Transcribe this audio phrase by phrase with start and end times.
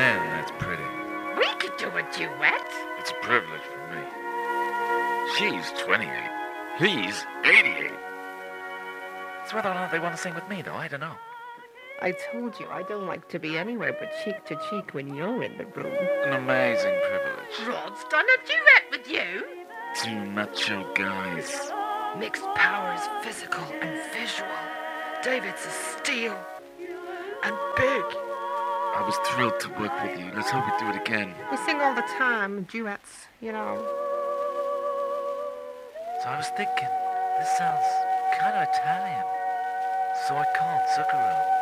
[0.00, 0.82] Man, that's pretty.
[1.36, 2.72] We could do a duet.
[2.98, 4.02] It's a privilege for me.
[5.36, 6.08] She's 28.
[6.78, 7.92] He's 88.
[9.42, 10.72] It's whether or not they want to sing with me, though.
[10.72, 11.16] I don't know.
[12.00, 15.42] I told you I don't like to be anywhere but cheek to cheek when you're
[15.42, 15.92] in the room.
[16.24, 17.68] An amazing privilege.
[17.68, 19.44] Rod's done a duet with you.
[20.02, 21.70] Two macho guys.
[22.18, 24.48] Mixed powers, physical and visual.
[25.22, 26.38] David's a steel
[27.42, 28.29] and big.
[28.92, 30.30] I was thrilled to work with you.
[30.34, 31.32] Let's hope we do it again.
[31.50, 33.76] We sing all the time, duets, you know.
[36.22, 36.88] So I was thinking,
[37.38, 37.86] this sounds
[38.38, 39.24] kind of Italian.
[40.26, 41.60] So I called Zucchero.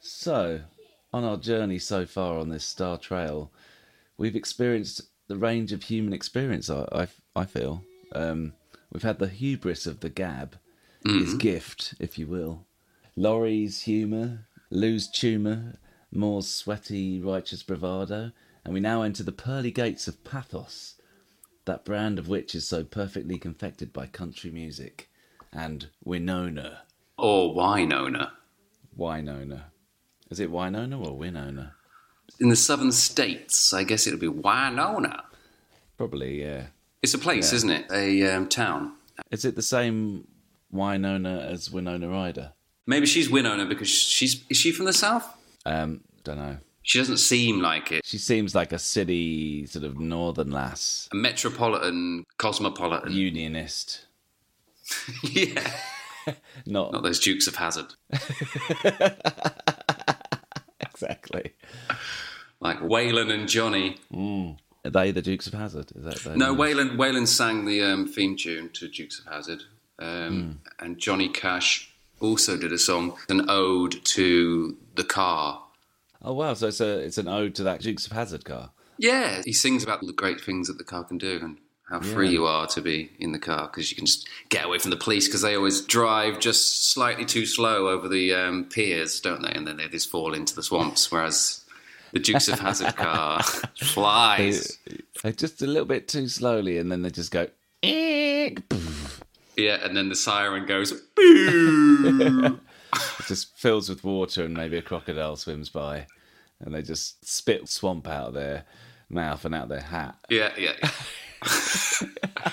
[0.00, 0.60] So,
[1.12, 3.50] on our journey so far on this star trail,
[4.18, 6.68] we've experienced the range of human experience.
[6.68, 7.82] I, I, I feel
[8.14, 8.52] um,
[8.92, 10.56] we've had the hubris of the gab,
[11.06, 11.18] mm-hmm.
[11.18, 12.66] his gift, if you will.
[13.16, 15.78] Laurie's humour, Lou's tumour,
[16.10, 18.32] Moore's sweaty, righteous bravado,
[18.64, 20.94] and we now enter the pearly gates of pathos,
[21.64, 25.10] that brand of which is so perfectly confected by country music,
[25.52, 26.82] and Winona.
[27.18, 28.32] Or Winona.
[28.96, 29.72] Winona.
[30.30, 31.74] Is it Winona or Winona?
[32.40, 35.24] In the southern states, I guess it would be Winona.
[35.96, 36.66] Probably, yeah.
[37.02, 37.86] It's a place, isn't it?
[37.90, 38.92] A um, town.
[39.30, 40.26] Is it the same
[40.70, 42.52] Winona as Winona Ryder?
[42.86, 45.26] Maybe she's Winona because she's is she from the south?
[45.66, 46.58] Um, don't know.
[46.82, 48.04] She doesn't seem like it.
[48.04, 53.12] She seems like a city sort of northern lass, A metropolitan, cosmopolitan.
[53.12, 54.06] unionist.
[55.22, 55.70] yeah.
[56.66, 57.94] Not, Not those Dukes of Hazzard.
[60.80, 61.52] exactly.
[62.60, 63.98] Like Waylon and Johnny.
[64.84, 65.92] Are they the Dukes of Hazzard?
[65.94, 66.54] Is that No?
[66.54, 69.62] Waylon, Waylon sang the um, theme tune to Dukes of Hazzard.
[69.98, 75.62] Um, And Johnny Cash also did a song, an ode to the car.
[76.24, 76.54] Oh wow!
[76.54, 78.70] So it's a it's an ode to that Dukes of Hazard car.
[78.98, 82.30] Yeah, he sings about the great things that the car can do and how free
[82.30, 84.96] you are to be in the car because you can just get away from the
[84.96, 89.50] police because they always drive just slightly too slow over the um, piers, don't they?
[89.50, 91.10] And then they just fall into the swamps.
[91.10, 91.61] Whereas
[92.12, 94.78] the Dukes of Hazzard car flies.
[95.22, 97.48] They just a little bit too slowly, and then they just go.
[97.82, 98.60] "Eek."
[99.56, 100.92] Yeah, and then the siren goes.
[100.92, 102.58] Boo!
[103.20, 106.06] It just fills with water, and maybe a crocodile swims by,
[106.60, 108.64] and they just spit swamp out of their
[109.08, 110.14] mouth and out of their hat.
[110.28, 110.72] yeah, yeah.
[110.82, 112.52] yeah.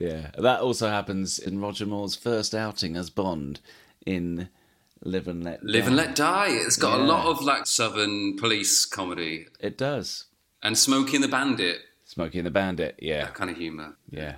[0.00, 3.60] Yeah, that also happens in Roger Moore's first outing as Bond
[4.06, 4.48] in
[5.02, 6.48] Live and Let Live and Let Die.
[6.50, 10.26] It's got a lot of like southern police comedy It does.
[10.62, 11.78] and Smokey and the Bandit.
[12.04, 12.96] Smokey and the Bandit.
[13.00, 13.96] Yeah, That kind of humour.
[14.10, 14.36] yeah.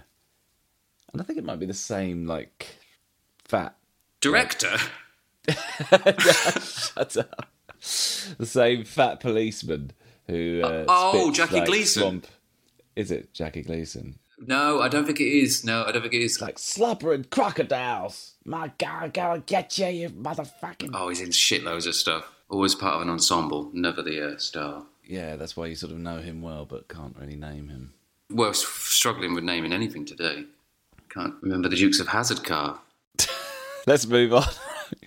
[1.12, 2.66] And I think it might be the same, like
[3.44, 3.76] fat.
[4.20, 4.76] Director.
[5.48, 7.46] Shut up.
[8.38, 9.92] The same fat policeman
[10.26, 10.62] who.
[10.64, 12.00] Uh, Oh, spits, Jackie like, Gleason.
[12.02, 12.26] Swamp.
[12.96, 14.18] Is it Jackie Gleason?
[14.38, 15.64] No, I don't think it is.
[15.64, 16.40] No, I don't think it is.
[16.40, 18.33] Like slobbering crocodiles.
[18.44, 20.90] My God, gotta get you, you motherfucking.
[20.92, 22.30] Oh, he's in shitloads of stuff.
[22.50, 24.84] Always part of an ensemble, never the uh, star.
[25.02, 27.94] Yeah, that's why you sort of know him well, but can't really name him.
[28.30, 30.44] We're struggling with naming anything today.
[31.08, 32.80] Can't remember the Dukes of Hazzard car.
[33.86, 34.44] Let's move on.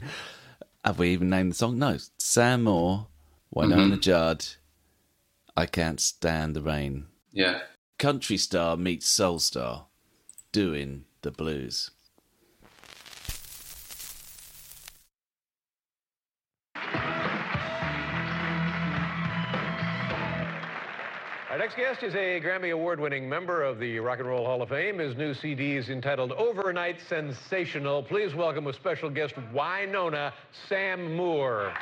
[0.86, 1.78] Have we even named the song?
[1.78, 1.98] No.
[2.18, 3.08] Sam Moore,
[3.56, 4.46] Wynonna Judd.
[5.56, 7.08] I can't stand the rain.
[7.31, 7.62] Yeah.
[8.00, 9.88] Country star meets soul star,
[10.52, 11.92] doing the blues.
[21.57, 24.62] Our next guest is a Grammy Award winning member of the Rock and Roll Hall
[24.62, 25.00] of Fame.
[25.00, 28.03] His new CD is entitled Overnight Sensational.
[28.03, 30.34] Please welcome with special guest Wynonna
[30.69, 31.73] Sam Moore.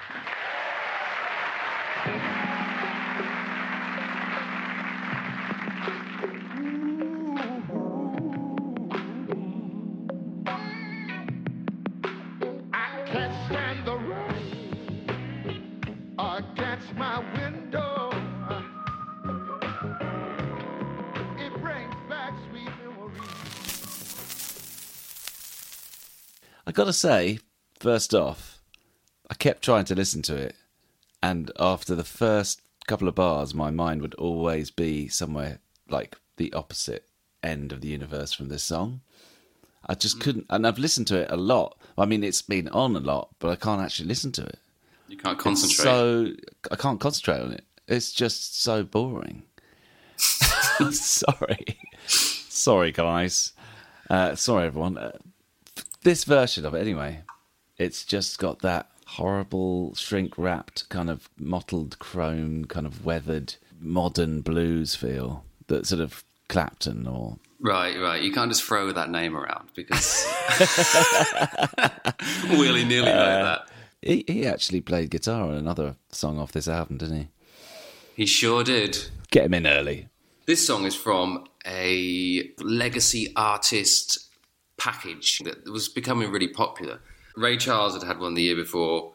[26.76, 27.40] I gotta say,
[27.80, 28.60] first off,
[29.30, 30.58] I kept trying to listen to it,
[31.24, 36.52] and after the first couple of bars, my mind would always be somewhere like the
[36.52, 37.06] opposite
[37.42, 39.00] end of the universe from this song.
[39.86, 41.78] I just couldn't, and I've listened to it a lot.
[41.98, 44.60] I mean, it's been on a lot, but I can't actually listen to it.
[45.08, 45.86] You can't It's concentrate.
[45.86, 46.32] So
[46.72, 47.64] I can't concentrate on it.
[47.88, 49.44] It's just so boring.
[50.18, 53.54] sorry, sorry, guys.
[54.10, 54.98] Uh, sorry, everyone.
[54.98, 55.18] Uh,
[56.06, 57.22] this version of it anyway.
[57.78, 64.42] It's just got that horrible shrink wrapped kind of mottled chrome, kind of weathered modern
[64.42, 68.22] blues feel that sort of Clapton or Right, right.
[68.22, 70.26] You can't just throw that name around because
[72.50, 73.70] willy nilly like that.
[74.02, 77.28] he, he actually played guitar on another song off this album, didn't he?
[78.16, 78.98] He sure did.
[79.32, 80.10] Get him in early.
[80.46, 84.25] This song is from a legacy artist
[84.78, 87.00] package that was becoming really popular.
[87.36, 89.14] Ray Charles had had one the year before.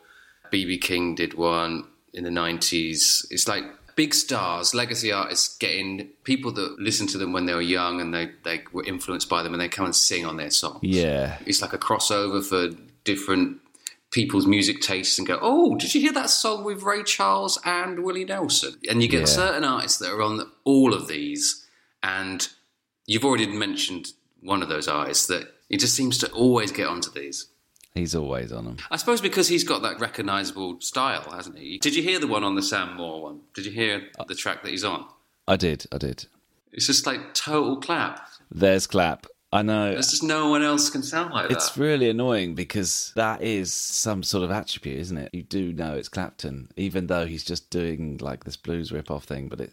[0.53, 3.27] BB King did one in the 90s.
[3.31, 3.65] It's like
[3.97, 8.13] big stars, legacy artists getting people that listen to them when they were young and
[8.15, 10.81] they, they were influenced by them and they come and sing on their songs.
[10.83, 11.39] Yeah.
[11.47, 13.59] It's like a crossover for different
[14.11, 18.03] people's music tastes and go, oh, did you hear that song with Ray Charles and
[18.03, 18.75] Willie Nelson?
[18.89, 19.27] And you get Yeah.
[19.27, 21.65] certain artists that are on all of these,
[22.03, 22.49] and
[23.07, 27.11] you've already mentioned one of those artists that he just seems to always get onto
[27.11, 27.47] these.
[27.95, 28.77] He's always on them.
[28.91, 31.79] I suppose because he's got that recognisable style, hasn't he?
[31.79, 33.41] Did you hear the one on the Sam Moore one?
[33.55, 35.07] Did you hear the track that he's on?
[35.49, 36.27] I did, I did.
[36.73, 38.29] It's just like total clap.
[38.51, 39.27] There's Clap.
[39.53, 39.91] I know.
[39.93, 41.81] There's just no one else can sound like It's that.
[41.81, 45.35] really annoying because that is some sort of attribute, isn't it?
[45.35, 49.49] You do know it's Clapton, even though he's just doing like this blues rip-off thing,
[49.49, 49.73] but it,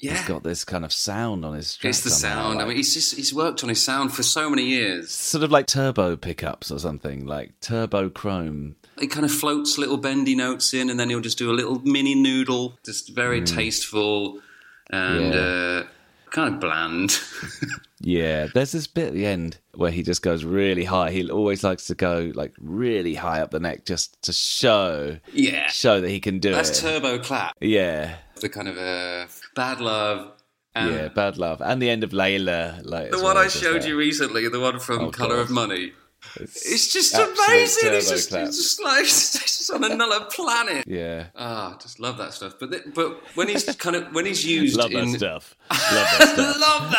[0.00, 0.12] yeah.
[0.16, 2.62] he's got this kind of sound on his It's the somehow, sound.
[2.62, 5.10] I mean, he's just he's worked on his sound for so many years.
[5.10, 8.76] sort of like turbo pickups or something, like turbo chrome.
[8.98, 11.80] He kind of floats little bendy notes in, and then he'll just do a little
[11.84, 14.40] mini noodle, just very tasteful
[14.90, 15.40] and Yeah.
[15.40, 15.84] uh,
[16.30, 17.18] kind of bland.
[18.00, 21.10] Yeah, there's this bit at the end where he just goes really high.
[21.12, 25.68] He always likes to go like really high up the neck just to show yeah,
[25.68, 26.82] show that he can do that's it.
[26.82, 27.56] That's turbo clap.
[27.60, 30.32] yeah, The kind of uh, bad love.
[30.74, 32.82] And yeah, bad love, and the end of Layla.
[32.84, 33.88] Like The one well, I showed there.
[33.88, 35.40] you recently, the one from Oh, Color God.
[35.40, 35.92] of Money.
[36.40, 37.92] It's just amazing.
[37.94, 40.84] It's just, it's just like it's just on another planet.
[40.86, 42.54] Yeah, Ah, just love that stuff.
[42.60, 45.54] But th- but when he's kind of when he's used love in that stuff.
[45.70, 46.60] Love that stuff.
[46.60, 46.90] love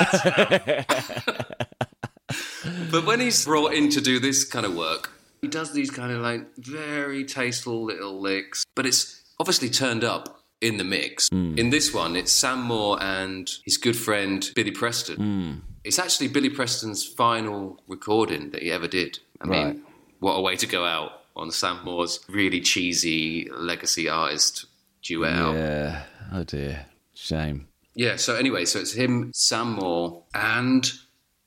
[0.80, 2.90] that stuff.
[2.92, 6.12] but when he's brought in to do this kind of work, he does these kind
[6.12, 11.30] of like very tasteful little licks, but it's obviously turned up in the mix.
[11.32, 15.62] In this one, it's Sam Moore and his good friend Billy Preston.
[15.88, 19.20] It's actually Billy Preston's final recording that he ever did.
[19.40, 19.84] I mean,
[20.20, 24.66] what a way to go out on Sam Moore's really cheesy legacy artist
[25.02, 25.34] duet.
[25.56, 26.04] Yeah.
[26.34, 26.88] Oh dear.
[27.14, 27.68] Shame.
[27.96, 30.92] Yeah, so anyway, so it's him, Sam Moore, and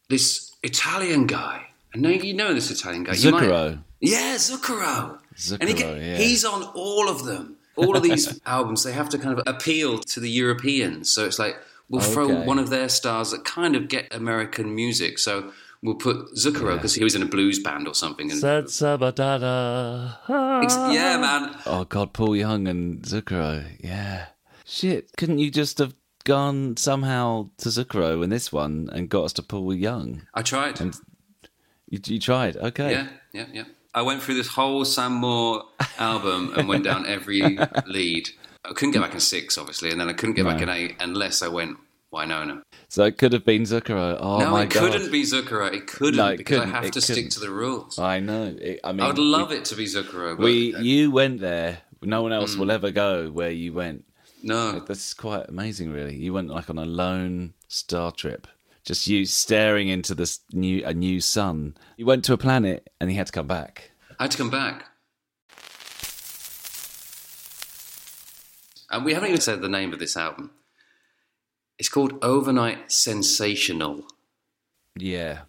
[0.09, 1.67] this Italian guy.
[1.93, 3.13] And now you know this Italian guy.
[3.13, 3.85] You might- Zucchero.
[4.01, 5.19] yeah, Zucchero.
[5.61, 6.17] and he Zucchero, yeah.
[6.17, 7.57] he's on all of them.
[7.77, 11.11] All of these albums, they have to kind of appeal to the Europeans.
[11.11, 11.57] So it's like,
[11.91, 15.19] we'll throw one of their stars that kind of get American music.
[15.19, 15.53] So
[15.83, 18.31] we'll put Zucchero because he was in a blues band or something.
[18.31, 20.63] And Salsa batata.
[20.65, 21.55] Ex- yeah, man.
[21.67, 23.65] Oh God, Paul Young and Zucchero.
[23.81, 24.27] Yeah.
[24.65, 25.11] Shit.
[25.19, 25.95] Couldn't you just have
[26.25, 30.23] gone somehow to Zucchero in this one and got us to Paul Young?
[30.33, 30.81] I tried.
[31.89, 32.57] You, you tried.
[32.57, 32.93] Okay.
[32.93, 33.65] Yeah, yeah, yeah.
[33.93, 35.65] I went through this whole Sam Moore
[35.99, 38.31] album and went down every lead.
[38.65, 40.97] I couldn't get back in six, obviously, and then I couldn't get back in eight
[41.01, 41.79] unless I went
[42.13, 42.63] Wynonna.
[42.89, 44.19] So it could have been Zucchero.
[44.21, 44.93] Oh no, my it God.
[44.93, 45.73] couldn't be Zucchero.
[45.73, 46.75] It couldn't No, it because couldn't.
[46.75, 47.31] I have It to stick couldn't.
[47.33, 47.99] to the rules.
[47.99, 48.55] I know.
[48.61, 51.79] It, I mean, I would love it to be Zucchero, but We, you went there.
[52.03, 52.59] No one else mm.
[52.59, 54.05] will ever go where you went.
[54.43, 54.81] no.
[54.81, 56.17] That's quite amazing, really.
[56.17, 58.47] You went like on a lone star trip,
[58.85, 61.77] just you staring into this new a new sun.
[61.97, 63.93] You went to a planet, and he had to come back.
[64.19, 64.87] I had to come back.
[68.91, 70.51] And we haven't even said the name of this album.
[71.79, 74.05] It's called Overnight Sensational.
[74.99, 75.41] Yeah,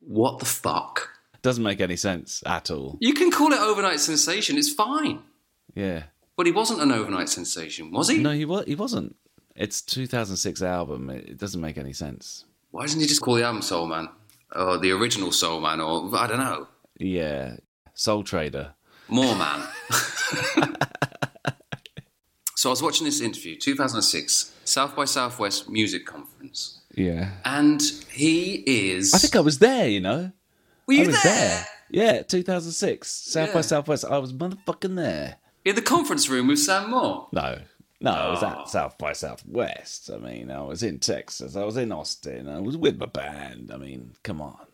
[0.00, 1.08] What the fuck?
[1.42, 2.96] doesn't make any sense at all.
[3.00, 5.22] You can call it Overnight Sensation, it's fine.
[5.74, 6.04] Yeah,
[6.36, 8.18] But he wasn't an overnight sensation, was he?
[8.18, 8.64] no, he was.
[8.66, 9.16] He wasn't.
[9.56, 11.10] It's 2006 album.
[11.10, 12.44] It, it doesn't make any sense.
[12.70, 14.08] Why doesn't he just call the album Soul Man?
[14.54, 17.56] Or the original Soul Man, or I don't know, Yeah,
[17.94, 18.74] Soul Trader.
[19.08, 19.66] More Man.
[22.62, 26.78] so I was watching this interview, 2006, South by Southwest Music Conference.
[26.94, 29.12] Yeah, And he is.
[29.12, 29.88] I think I was there.
[29.88, 30.30] You know,
[30.86, 31.66] Were you I was there?
[31.90, 34.04] Yeah, 2006 South by Southwest.
[34.04, 35.38] I was motherfucking there.
[35.64, 37.26] In the conference room with Sam Moore.
[37.32, 37.58] No,
[38.00, 38.46] no, I was Oh.
[38.46, 40.08] at South by Southwest.
[40.14, 41.56] I mean, I was in Texas.
[41.56, 42.48] I was in Austin.
[42.48, 43.72] I was with my band.
[43.74, 44.66] I mean, come on.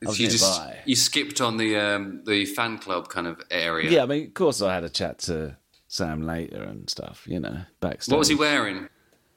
[0.00, 3.90] You just you skipped on the um, the fan club kind of area.
[3.90, 5.56] Yeah, I mean, of course, I had a chat to
[5.94, 7.22] Sam later and stuff.
[7.28, 8.12] You know, backstage.
[8.12, 8.88] What was he wearing?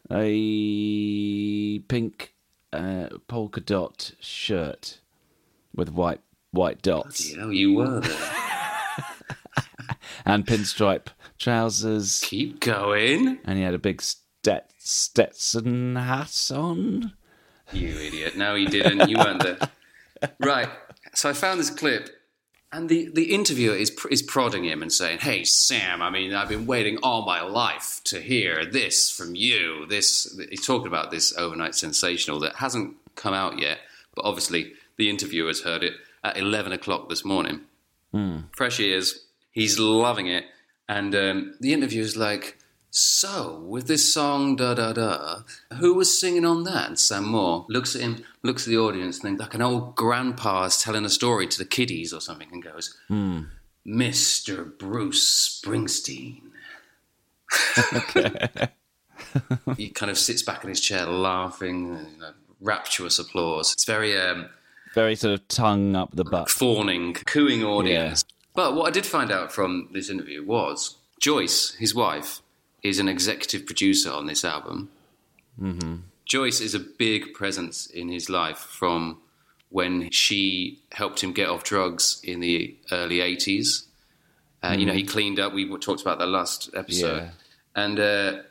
[0.10, 2.34] A pink
[2.74, 5.00] uh, polka dot shirt
[5.76, 6.22] with white
[6.52, 8.18] white dots Yeah, you were there.
[10.26, 13.38] and pinstripe trousers, Keep going.
[13.46, 17.14] and he had a big Stet- Stetson hat on.
[17.72, 18.36] You idiot.
[18.36, 19.10] No, you didn't.
[19.10, 19.58] You weren't there.
[20.40, 20.68] Right.
[21.14, 22.10] So I found this clip,
[22.72, 26.50] and the, the interviewer is, is prodding him and saying, Hey, Sam, I mean, I've
[26.50, 29.86] been waiting all my life to hear this from you.
[29.88, 33.80] This He's talking about this overnight sensational that hasn't come out yet,
[34.16, 35.94] but obviously the interviewer's heard it
[36.24, 37.62] at 11 o'clock this morning.
[38.56, 39.26] Fresh ears.
[39.52, 40.46] He's loving it.
[40.90, 42.58] And um, the interviewer's like,
[42.98, 45.42] so, with this song, da da da,
[45.80, 46.88] who was singing on that?
[46.88, 49.96] And Sam Moore looks at him, looks at the audience, and then like an old
[49.96, 52.98] grandpa is telling a story to the kiddies or something, and goes,
[53.86, 54.78] Mr.
[54.78, 56.42] Bruce Springsteen.
[59.78, 63.74] he kind of sits back in his chair laughing, and, you know, rapturous applause.
[63.74, 64.50] It's very um,
[64.96, 66.50] Very sort of tongue up the butt.
[66.50, 68.26] fawning, cooing audience.
[68.56, 72.42] But what I did find out from this interview was Joyce, his wife,
[72.84, 74.90] is an executive producer on this album.
[75.62, 75.96] Mm-hmm.
[76.26, 79.18] Joyce is a big presence in his life from
[79.70, 83.86] when she helped him get off drugs in the early 80s.
[84.64, 85.54] Uh, You know, he cleaned up.
[85.54, 87.18] We talked about that last episode.
[87.18, 87.30] Yeah.
[87.76, 88.42] And uh,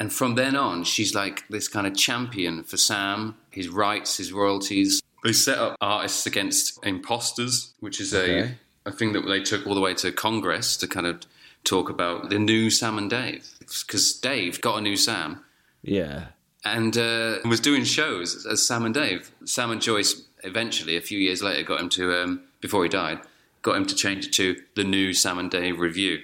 [0.00, 4.32] and from then on, she's like this kind of champion for Sam, his rights, his
[4.32, 5.02] royalties.
[5.22, 8.56] They set up artists against imposters, which is Okay.
[8.84, 11.22] a, a thing that they took all the way to Congress to kind of
[11.64, 13.48] talk about the new Sam and Dave.
[13.58, 15.42] Because Dave got a new Sam
[15.82, 16.26] Yeah.
[16.64, 19.30] and uh, was doing shows as Sam and Dave.
[19.44, 23.20] Sam and Joyce eventually, a few years later, got him to, um, before he died,
[23.62, 26.20] got him to change it to the new Sam and Dave review.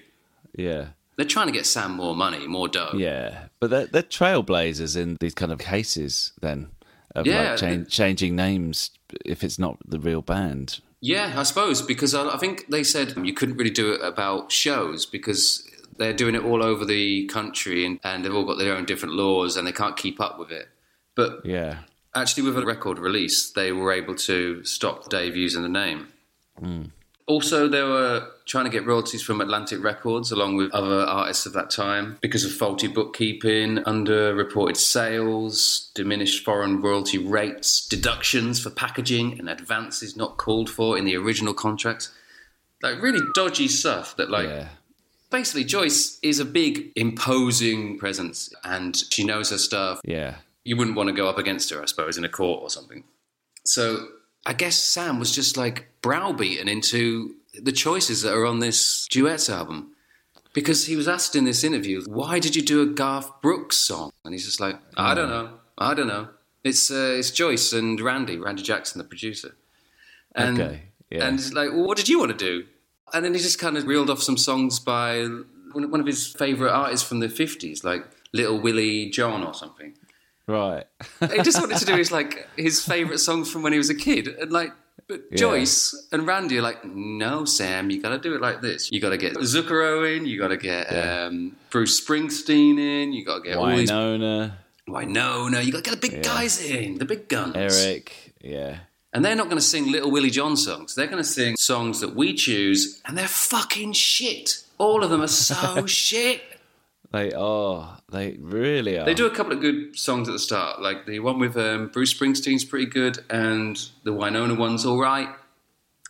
[0.54, 0.88] Yeah.
[1.16, 2.92] They're trying to get Sam more money, more dough.
[2.94, 3.46] Yeah.
[3.60, 6.68] But they're, they're trailblazers in these kind of cases, then,
[7.14, 7.50] of Yeah.
[7.50, 8.90] like chan- changing names
[9.24, 10.80] if it's not the real band.
[11.00, 14.52] Yeah, I suppose because I, I think they said you couldn't really do it about
[14.52, 15.66] shows because
[15.96, 19.14] they're doing it all over the country and, and they've all got their own different
[19.14, 20.68] laws and they can't keep up with it.
[21.14, 21.78] But Yeah.
[22.14, 26.08] actually, with a record release, they were able to stop Dave using the name.
[26.58, 26.84] Hmm.
[27.30, 31.52] Also, they were trying to get royalties from Atlantic Records along with other artists of
[31.52, 39.38] that time because of faulty bookkeeping, underreported sales, diminished foreign royalty rates, deductions for packaging,
[39.38, 42.10] and advances not called for in the original contracts.
[42.82, 44.68] Like, really dodgy stuff that, like, Yeah.
[45.30, 50.38] basically, Joyce is a big, imposing presence and she knows her stuff Yeah.
[50.64, 53.04] you wouldn't want to go up against her, I suppose, in a court or something.
[53.64, 54.08] So
[54.44, 59.48] I guess Sam was just like browbeaten into the choices that are on this duets
[59.48, 59.92] album.
[60.52, 64.10] Because he was asked in this interview, why did you do a Garth Brooks song?
[64.24, 65.58] And he's just like, I don't know.
[65.78, 66.28] I don't know.
[66.64, 69.54] It's, uh, it's Joyce and Randy, Randy Jackson, the producer.
[70.34, 71.26] And, Okay, yeah.
[71.26, 72.66] And it's like, well, what did you want to do?
[73.14, 75.24] And then he just kind of reeled off some songs by
[75.72, 79.94] one of his favourite artists from the 50s, like Little Willie John or something
[80.48, 80.84] Right.
[81.30, 83.94] he just wanted to do his like his favorite songs from when he was a
[83.94, 84.72] kid, and like.
[85.08, 85.36] But Yeah.
[85.38, 88.90] Joyce and Randy are like, no, Sam, you got to do it like this.
[88.92, 90.26] You got to get Zucchero in.
[90.26, 91.26] You got to get Yeah.
[91.26, 93.12] um, Bruce Springsteen in.
[93.12, 94.52] You got to get all these Wynonna,
[94.88, 95.64] Wynonna.
[95.64, 97.56] You got to get the big guys in, the big guns.
[97.56, 98.34] Eric.
[98.40, 98.78] Yeah.
[99.12, 100.94] And they're not going to sing Little Willie John songs.
[100.94, 104.62] They're going to sing songs that we choose, and they're fucking shit.
[104.78, 106.40] All of them are so shit.
[107.12, 107.98] They are.
[108.10, 109.04] They really are.
[109.04, 111.88] They do a couple of good songs at the start, like the one with um,
[111.88, 115.28] Bruce Springsteen's pretty good, and the Wynonna one's all right.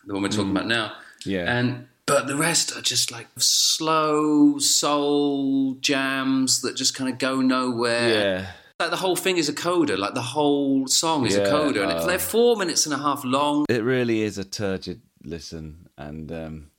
[0.05, 0.93] The one we're talking about now,
[1.25, 1.51] Yeah.
[1.51, 7.41] And but the rest are just like slow soul jams that just kind of go
[7.41, 8.09] nowhere.
[8.09, 8.51] Yeah.
[8.79, 9.95] Like the whole thing is a coda.
[9.97, 12.07] Like the whole song is a coda, and oh.
[12.07, 13.65] they're four minutes and a half long.
[13.69, 16.71] It really is a turgid listen, and um,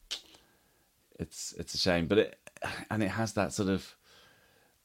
[1.19, 2.38] it's it's a shame, but it
[2.91, 3.95] and it has that sort of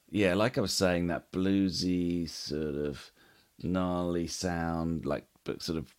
[0.10, 3.12] yeah, like I was saying, that bluesy sort of
[3.62, 5.94] gnarly sound, like but sort of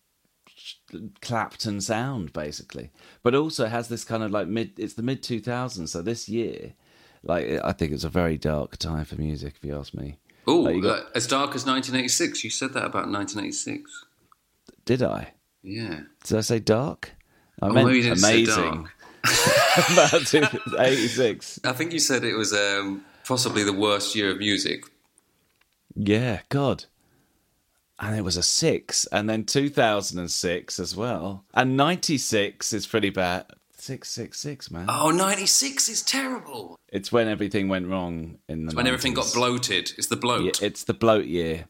[1.20, 2.90] Clapton sound, basically.
[3.22, 4.78] But also has this kind of like mid.
[4.78, 6.74] It's the mid two thousands, so this year,
[7.22, 10.18] like I think it's a very dark time for music, if you ask me.
[10.46, 12.42] Oh, Like, got- uh, as dark as 1986.
[12.44, 14.06] You said that about 1986.
[14.86, 15.34] Did I?
[15.62, 16.00] Yeah.
[16.24, 17.12] Did I say dark?
[17.60, 18.88] I Oh, meant maybe you didn't say amazing.
[19.92, 21.60] About 86.
[21.64, 24.84] I think you said it was um, possibly the worst year of music.
[25.94, 26.86] Yeah, God.
[28.00, 31.44] And it was a six, and then 2006 as well.
[31.54, 33.46] And 96 is pretty bad.
[33.76, 34.86] 666, man.
[34.88, 36.78] Oh, 96 is terrible.
[36.88, 39.92] It's when everything went wrong in the When everything got bloated.
[39.98, 40.44] It's the bloat.
[40.44, 41.66] Yeah, it's the bloat year.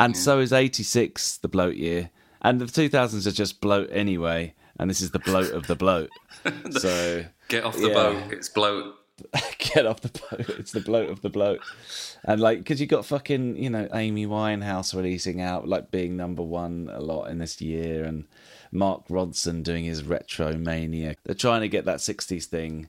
[0.00, 2.10] And so is 86 the bloat year.
[2.42, 4.54] And the 2000s are just bloat anyway.
[4.80, 6.08] and this is the bloat of the bloat.
[6.70, 7.94] so Get off the Yeah.
[7.94, 8.32] boat.
[8.32, 8.94] It's bloat.
[9.58, 10.48] get off the boat.
[10.58, 11.60] It's the bloat of the bloat.
[12.24, 16.42] And like, because you got fucking, you know, Amy Winehouse releasing out, like being number
[16.42, 18.24] one a lot in this year, and
[18.72, 21.14] Mark Ronson doing his retro mania.
[21.24, 22.88] They're trying to get that 60s thing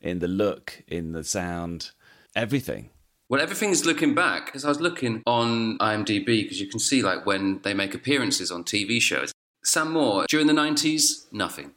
[0.00, 1.90] in the look, in the sound,
[2.36, 2.90] everything.
[3.28, 7.24] Well, everything's looking back because I was looking on IMDb because you can see like
[7.24, 9.32] when they make appearances on TV shows.
[9.64, 11.72] Sam Moore during the nineties, nothing,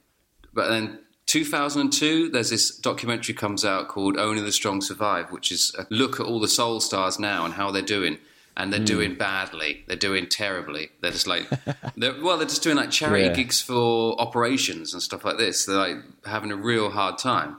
[0.54, 5.76] but then 2002, there's this documentary comes out called "Only the Strong Survive," which is
[5.78, 8.18] a look at all the soul stars now and how they're doing.
[8.60, 8.86] And they're hmm.
[8.86, 9.84] doing badly.
[9.86, 10.90] They're doing terribly.
[11.02, 11.48] They're just like,
[11.96, 13.34] they're, well, they're just doing like charity Yeah.
[13.34, 15.66] gigs for operations and stuff like this.
[15.66, 17.58] They're like having a real hard time.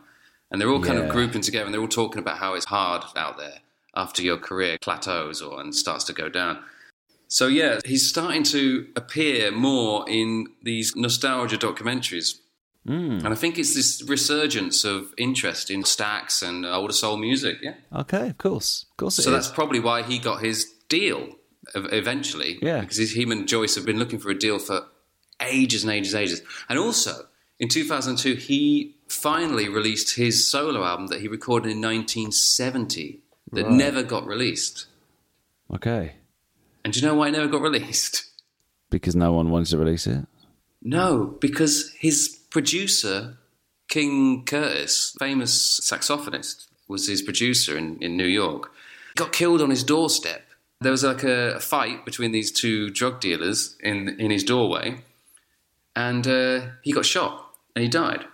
[0.50, 3.04] And they're all kind of grouping together and they're all talking about how it's hard
[3.14, 3.60] out there
[3.94, 6.58] after your career plateaus or and starts to go down.
[7.28, 12.38] So yeah, he's starting to appear more in these nostalgia documentaries.
[12.88, 13.18] Hmm.
[13.24, 17.58] And I think it's this resurgence of interest in Stax and older soul music.
[17.62, 17.74] Yeah.
[17.94, 18.86] Okay, of course.
[18.90, 19.36] Of course it So is.
[19.36, 21.36] that's probably why he got his deal
[21.74, 22.58] eventually.
[22.62, 22.80] Yeah.
[22.80, 24.86] Because his- him and Joyce have been looking for a deal for
[25.40, 26.42] ages and ages and ages.
[26.68, 27.26] And also,
[27.58, 33.20] in 2002, he finally released his solo album that he recorded in 1970
[33.52, 33.72] that Right.
[33.72, 34.86] never got released.
[35.74, 36.14] Okay.
[36.84, 38.24] And do you know why it never got released?
[38.90, 40.26] Because no one wanted to release it.
[40.82, 43.36] No, because his producer,
[43.88, 48.72] King Curtis, famous saxophonist, was his producer in, in New York,
[49.16, 50.42] got killed on his doorstep.
[50.80, 55.02] There was like a, a fight between these two drug dealers in, in his doorway,
[55.96, 58.24] and uh, he got shot and he died.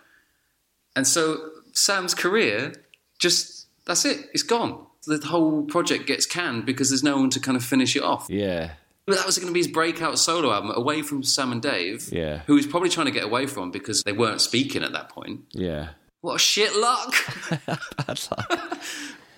[0.94, 2.72] And so Sam's career
[3.18, 4.86] just, that's it, it's gone.
[5.06, 8.26] The whole project gets canned because there's no one to kind of finish it off.
[8.30, 8.72] Yeah.
[9.06, 12.08] But that was going to be his breakout solo album, away from Sam and Dave,
[12.10, 12.38] Yeah.
[12.46, 15.42] who he's probably trying to get away from because they weren't speaking at that point.
[15.52, 15.90] Yeah.
[16.22, 17.14] What a shit luck!
[17.66, 18.78] Bad luck.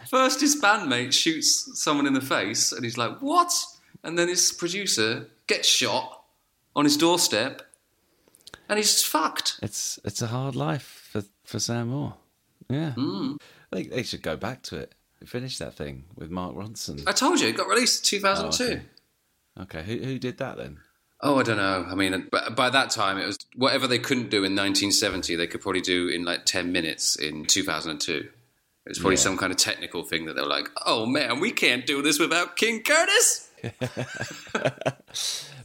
[0.09, 3.53] First, his bandmate shoots someone in the face, and he's like, "What?"
[4.05, 6.23] And then his producer gets shot
[6.77, 7.63] on his doorstep,
[8.69, 9.59] and he's fucked.
[9.63, 12.15] It's it's a hard life for, for Sam Moore.
[12.71, 12.93] Yeah.
[12.93, 13.35] Hmm.
[13.73, 14.95] I think they should go back to it.
[15.25, 17.03] Finish that thing with Mark Ronson.
[17.07, 18.65] I told you, it got released in 2002.
[18.65, 18.83] Oh, okay.
[19.61, 20.79] Okay, who who did that then?
[21.23, 21.87] Oh, I don't know.
[21.89, 25.63] I mean, by that time, it was whatever they couldn't do in 1970, they could
[25.63, 28.13] probably do in like 10 minutes in 2002.
[28.13, 28.29] It
[28.87, 29.21] was probably Yeah.
[29.23, 32.19] some kind of technical thing that they were like, oh man, we can't do this
[32.19, 33.51] without King Curtis.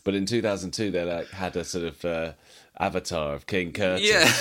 [0.04, 2.32] But in 2002, they like had a sort of uh,
[2.80, 4.32] avatar of King Curtis Yeah.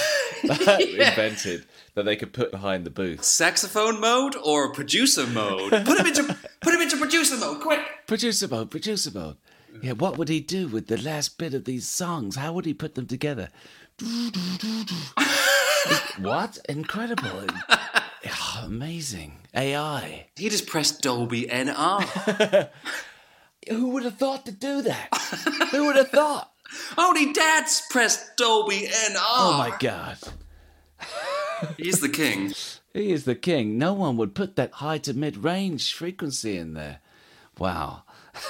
[0.79, 3.24] invented that they could put behind the booth.
[3.24, 5.70] Saxophone mode or producer mode?
[5.70, 7.81] Put him into put him into producer mode, quick.
[8.07, 9.37] Producer mode, producer mode.
[9.83, 12.37] Yeah, what would he do with the last bit of these songs?
[12.37, 13.48] How would he put them together?
[16.18, 16.59] what?
[16.68, 17.46] Incredible.
[18.26, 19.38] Oh, amazing.
[19.55, 20.26] AI.
[20.37, 22.68] He just pressed Dolby NR.
[23.68, 25.68] Who would have thought to do that?
[25.70, 26.50] Who would have thought?
[26.98, 29.16] Only Dad's pressed Dolby NR.
[29.16, 30.18] Oh my god.
[31.77, 32.53] He's the king.
[32.92, 33.79] He is the king.
[33.79, 37.01] No one would put that high to mid range frequency in there.
[37.59, 38.03] Wow.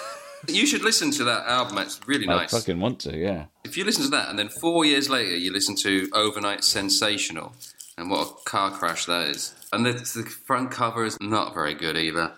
[0.49, 1.77] You should listen to that album.
[1.77, 2.55] It's really nice.
[2.55, 3.45] I fucking want to, yeah.
[3.63, 7.53] If you listen to that and then four years later you listen to Overnight Sensational,
[7.99, 9.55] and what a car crash that is.
[9.71, 12.33] And the, the front cover is not very good either.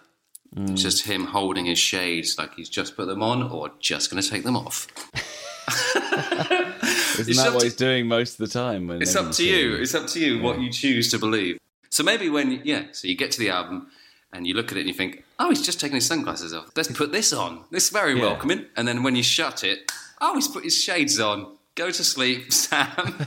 [0.54, 4.22] It's just him holding his shades like he's just put them on or just going
[4.22, 4.88] to take them off.
[7.18, 8.86] Isn't It's that what to- he's doing most of the time?
[8.86, 9.74] When It's up to you.
[9.76, 11.58] It's up to you what you choose to believe.
[11.90, 13.88] So maybe when, yeah, so you get to the album
[14.32, 16.70] and you look at it and you think, oh, he's just taking his sunglasses off.
[16.76, 17.64] Let's put this on.
[17.70, 18.22] This is very Yeah.
[18.22, 18.66] welcoming.
[18.76, 21.56] And then when you shut it, oh, he's put his shades on.
[21.74, 22.88] Go to sleep, Sam.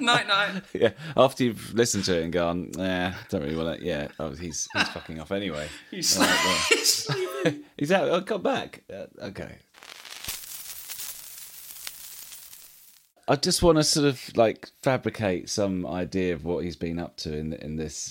[0.00, 0.62] night, night.
[0.74, 3.84] Yeah, after you've listened to it and gone, yeah, don't really want to.
[3.84, 5.68] Yeah, oh, he's he's fucking off anyway.
[5.90, 6.58] He's right, well.
[6.68, 7.62] he's sleeping.
[7.78, 8.10] He's out.
[8.10, 8.82] I'll come back.
[8.92, 9.56] Uh, okay.
[13.30, 17.18] I just want to sort of like fabricate some idea of what he's been up
[17.18, 18.10] to in in this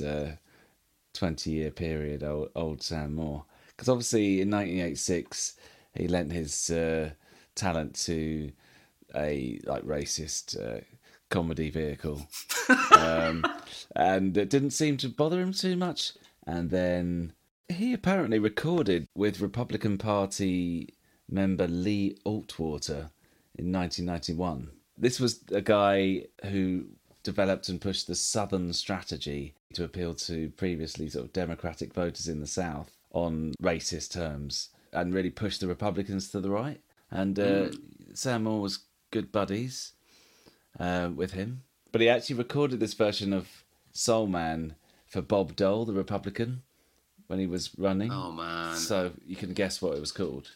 [1.16, 2.24] twenty year period.
[2.24, 5.56] Old, old Sam Moore, because obviously in nineteen eighty six
[5.96, 7.10] he lent his uh,
[7.56, 8.52] talent to
[9.16, 10.82] a like racist uh,
[11.32, 12.28] comedy vehicle,
[12.96, 13.44] um,
[13.96, 16.14] and it didn't seem to bother him too much.
[16.46, 17.34] And then
[17.70, 20.94] he apparently recorded with Republican Party
[21.28, 23.10] member Lee Atwater
[23.56, 24.77] in 1991.
[24.98, 26.86] This was a guy who
[27.24, 32.40] developed and pushed the Southern strategy to appeal to previously sort of Democratic voters in
[32.40, 36.82] the South on racist terms and really pushed the Republicans to the right.
[37.12, 37.70] And uh,
[38.14, 38.80] Sam Moore was
[39.12, 39.94] good buddies
[40.80, 41.64] uh, with him.
[41.92, 46.64] But he actually recorded this version of Soul Man for Bob Dole, the Republican,
[47.28, 48.12] when he was running.
[48.12, 48.76] Oh man.
[48.76, 50.52] So you can guess what it was called.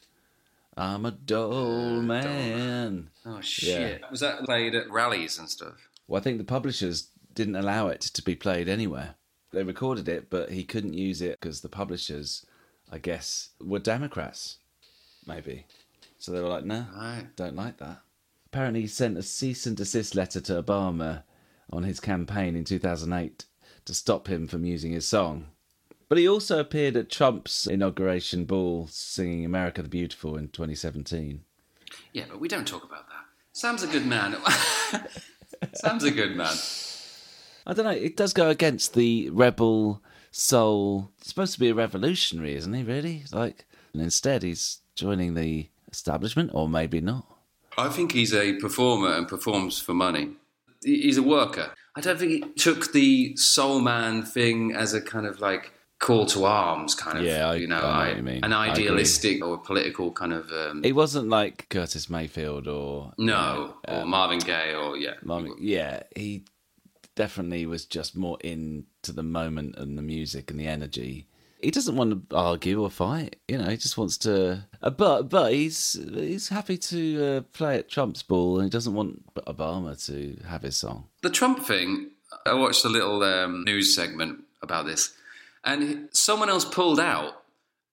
[0.77, 3.09] I'm a Dole man.
[3.25, 4.01] oh shit.
[4.09, 5.89] Was that played at rallies and stuff?
[6.07, 9.15] Well, I think the publishers didn't allow it to be played anywhere.
[9.51, 12.45] They recorded it, but he couldn't use it because the publishers,
[12.91, 14.57] I guess, were Democrats,
[15.25, 15.65] maybe.
[16.17, 17.27] So they were like, no, Right.
[17.35, 18.01] don't like that.
[18.45, 21.23] Apparently, he sent a cease and desist letter to Obama
[21.71, 23.45] on his campaign in 2008
[23.85, 25.47] to stop him from using his song.
[26.11, 31.45] But he also appeared at Trump's inauguration ball singing America the Beautiful in 2017.
[32.11, 33.23] Yeah, but we don't talk about that.
[33.53, 34.35] Sam's a good man.
[35.73, 36.53] Sam's a good man.
[37.65, 37.91] I don't know.
[37.91, 41.11] It does go against the rebel soul.
[41.19, 42.83] He's supposed to be a revolutionary, isn't he?
[42.83, 43.23] Really?
[43.31, 47.25] Like, and instead he's joining the establishment, or maybe not.
[47.77, 50.31] I think he's a performer and performs for money.
[50.83, 51.71] He's a worker.
[51.95, 55.71] I don't think he took the soul man thing as a kind of like
[56.07, 57.23] call to arms, kind of.
[57.23, 58.43] Yeah, I- you know, I know what you mean.
[58.43, 60.51] an I idealistic or political kind of.
[60.51, 66.03] Um, It wasn't like Curtis Mayfield or no, or Marvin Gaye, or yeah, Marvin- yeah,
[66.15, 66.43] he
[67.15, 71.27] definitely was just more into the moment and the music and the energy.
[71.61, 73.69] He doesn't want to argue or fight, you know.
[73.69, 74.65] He just wants to.
[74.81, 78.95] Uh, but but he's he's happy to uh, play at Trump's ball, and he doesn't
[78.95, 81.05] want Obama to have his song.
[81.21, 82.09] The Trump thing,
[82.47, 85.13] I watched a little um, news segment about this,
[85.63, 87.43] and someone else pulled out,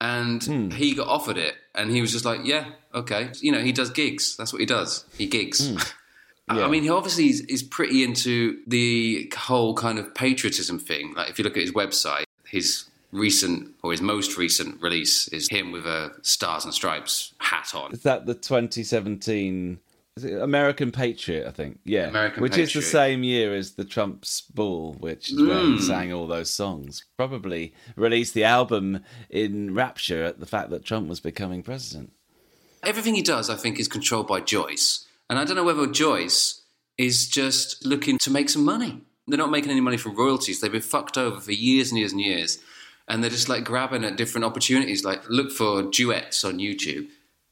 [0.00, 0.70] and Hmm.
[0.70, 3.90] he got offered it, and he was just like, "Yeah, okay." You know, he does
[3.90, 4.36] gigs.
[4.36, 5.04] That's what he does.
[5.16, 5.60] He gigs.
[5.76, 5.82] I-
[6.50, 6.58] Hmm.
[6.60, 6.64] Yeah.
[6.64, 11.12] I mean, he obviously is, is pretty into the whole kind of patriotism thing.
[11.14, 15.46] Like, if you look at his website, his recent or his most recent release is
[15.50, 17.92] him with a Stars and Stripes hat on.
[17.92, 19.78] Is that the 2017 is it
[20.24, 21.46] American Patriot?
[21.46, 25.40] I think, yeah, American which is the same year as the Trump's Ball, which is
[25.40, 25.80] where he mm.
[25.80, 27.04] sang all those songs.
[27.16, 29.00] Probably released the album
[29.30, 32.12] in rapture at the fact that Trump was becoming president.
[32.82, 35.06] everything he does, I think, is controlled by Joyce.
[35.28, 36.62] And I don't know whether Joyce
[36.96, 39.02] is just looking to make some money.
[39.26, 40.60] They're not making any money from royalties.
[40.60, 42.58] They've been fucked over for years and years and years.
[43.06, 45.04] And they're just like grabbing at different opportunities.
[45.04, 47.08] Like, look for duets on YouTube.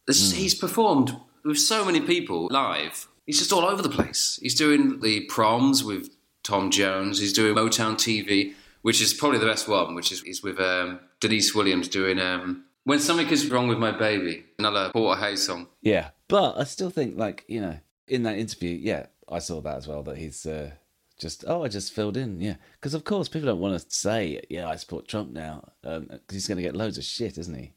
[0.06, 0.36] This, mm.
[0.36, 3.08] He's performed with so many people live.
[3.24, 4.38] He's just all over the place.
[4.42, 6.10] He's doing the proms with
[6.42, 7.18] Tom Jones.
[7.18, 11.00] He's doing Motown TV, which is probably the best one, which is, is with um,
[11.20, 15.68] Deniece Williams doing um, When Something Is Wrong With My Baby, another Porter Hayes song.
[15.82, 19.76] Yeah, but I still think, like you know, in that interview, yeah, I saw that
[19.76, 20.02] as well.
[20.02, 20.72] That he's uh,
[21.18, 24.40] just, oh, I just filled in, yeah, because of course people don't want to say,
[24.50, 27.72] yeah, I support Trump now, because he's going to get loads of shit, isn't he?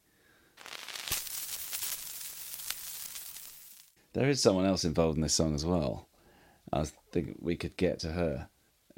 [4.14, 6.08] There is someone else involved in this song as well.
[6.72, 8.50] I think we could get to her,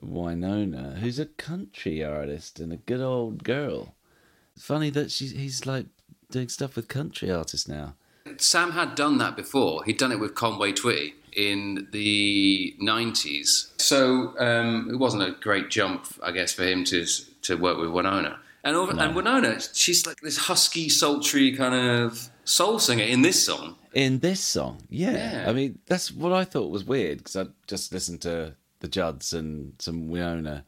[0.04, 3.95] Wynonna, who's a country artist and a good old girl.
[4.58, 5.86] Funny that she's he's like
[6.30, 7.95] doing stuff with country artists now.
[8.38, 9.84] Sam had done that before.
[9.84, 13.69] He'd done it with Conway Twitty in the 90s.
[13.80, 17.06] So um, it wasn't a great jump, I guess, for him to
[17.43, 18.38] to work with Wynonna.
[18.63, 23.43] And, over, and Wynonna, she's like this husky, sultry kind of soul singer in this
[23.45, 23.75] song.
[23.93, 24.81] in this song.
[24.89, 25.11] Yeah.
[25.43, 25.49] Yeah.
[25.49, 29.33] I mean, that's what I thought was weird because I just listened to the Judds
[29.33, 30.63] and some Wynonna,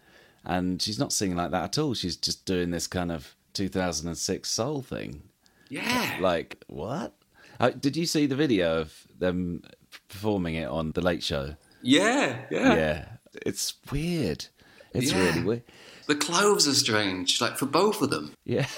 [0.46, 1.94] and she's not singing like that at all.
[1.94, 5.24] She's just doing this kind of 2006 soul thing.
[5.70, 6.18] Yeah.
[6.22, 7.14] Like, what?
[7.60, 9.64] Uh, did you see the video of them
[10.10, 11.56] performing it on The Late Show?
[11.82, 12.76] yeah, yeah.
[12.76, 13.06] Yeah.
[13.46, 14.46] It's weird.
[14.94, 15.20] It's Yeah.
[15.26, 15.64] really weird.
[16.08, 18.34] The clothes are strange, like for both of them.
[18.46, 18.68] Yeah.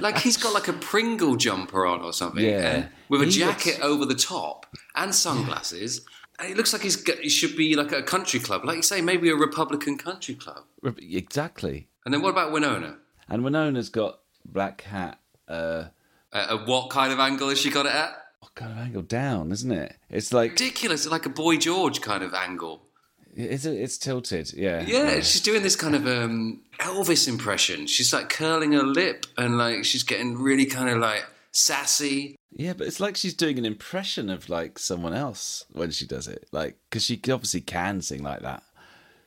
[0.00, 2.88] Like he's got like a Pringle jumper on or something, Yeah.
[3.08, 6.00] with a He jacket looks- over the top and sunglasses.
[6.40, 9.00] And it looks like he's he should be like a country club, like you say,
[9.00, 10.64] maybe a Republican country club.
[10.84, 11.88] exactly.
[12.04, 12.96] And then what about Wynonna?
[13.28, 15.18] And Wynonna's got black hat.
[15.48, 15.84] Uh,
[16.32, 18.10] Uh, uh, what kind of angle has she got it at?
[18.40, 19.96] what kind of angle down, isn't it?
[20.10, 22.82] It's like Ridiculous, like a Boy George kind of angle.
[23.44, 24.52] It's it's tilted.
[24.52, 24.82] Yeah.
[24.86, 27.86] Yeah, she's doing this kind of um, Elvis impression.
[27.86, 32.36] She's like curling her lip and like she's getting really kind of like sassy.
[32.50, 36.26] Yeah, but it's like she's doing an impression of like someone else when she does
[36.26, 36.48] it.
[36.52, 38.62] Like, because she obviously can sing like that,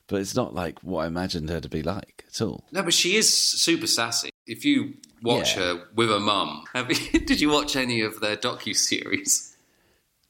[0.08, 2.64] but it's not like what I imagined her to be like at all.
[2.72, 4.30] No, but she is super sassy.
[4.46, 5.62] If you watch Yeah.
[5.74, 9.56] her with her mum, have you, did you watch any of their docu series?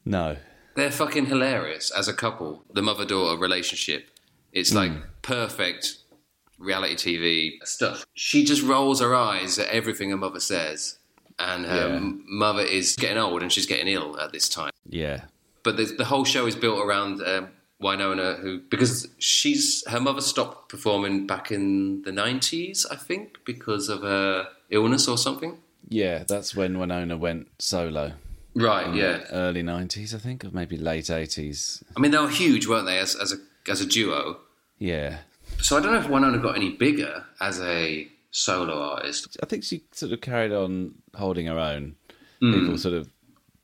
[0.04, 0.36] No.
[0.74, 2.64] They're fucking hilarious as a couple.
[2.72, 4.08] The mother daughter relationship.
[4.52, 5.98] It's like perfect
[6.58, 8.04] reality TV stuff.
[8.14, 10.98] She just rolls her eyes at everything her mother says,
[11.38, 11.96] and her Yeah.
[11.96, 14.70] m- mother is getting old and she's getting ill at this time.
[14.88, 15.24] Yeah.
[15.62, 17.48] But the, the whole show is built around um,
[17.82, 23.88] Wynonna, who because she's her mother stopped performing back in the nineties, I think, because
[23.88, 25.58] of her illness or something.
[25.88, 28.12] Yeah, that's when Wynonna went solo.
[28.54, 28.94] Right.
[28.94, 29.24] Yeah.
[29.30, 31.82] Early 90s, I think, or maybe late 80s.
[31.96, 33.36] I mean, they were huge, weren't they, as as a
[33.70, 34.38] as a duo?
[34.78, 35.18] Yeah.
[35.60, 39.36] So I don't know if Wynonna got any bigger as a solo artist.
[39.42, 41.96] I think she sort of carried on holding her own.
[42.40, 42.52] Hmm.
[42.52, 43.08] People sort of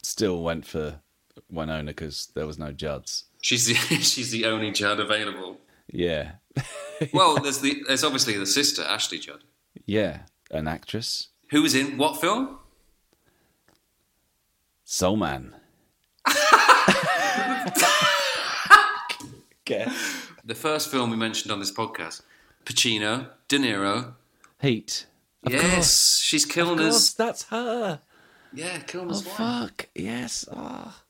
[0.02, 1.00] still went for
[1.52, 3.24] Wynonna because there was no Judds.
[3.42, 5.58] She's the she's the only Judd available.
[5.90, 6.32] Yeah.
[7.12, 9.44] Well, there's the there's obviously the sister Ashley Judd,
[9.86, 10.20] yeah.
[10.50, 11.28] An actress.
[11.50, 12.58] who was in what film?
[14.90, 15.54] Soul Man.
[19.66, 20.28] Guess.
[20.46, 22.22] The first film we mentioned on this podcast.
[22.64, 24.14] Pacino, De Niro.
[24.62, 25.04] Heat.
[25.44, 26.18] Of yes, course.
[26.20, 27.12] she's Of killing course, us.
[27.12, 28.00] that's her.
[28.54, 29.26] Yeah, killing Oh, us.
[29.26, 29.36] wife.
[29.36, 29.88] fuck.
[29.94, 30.46] Yes.
[30.50, 31.02] Ah.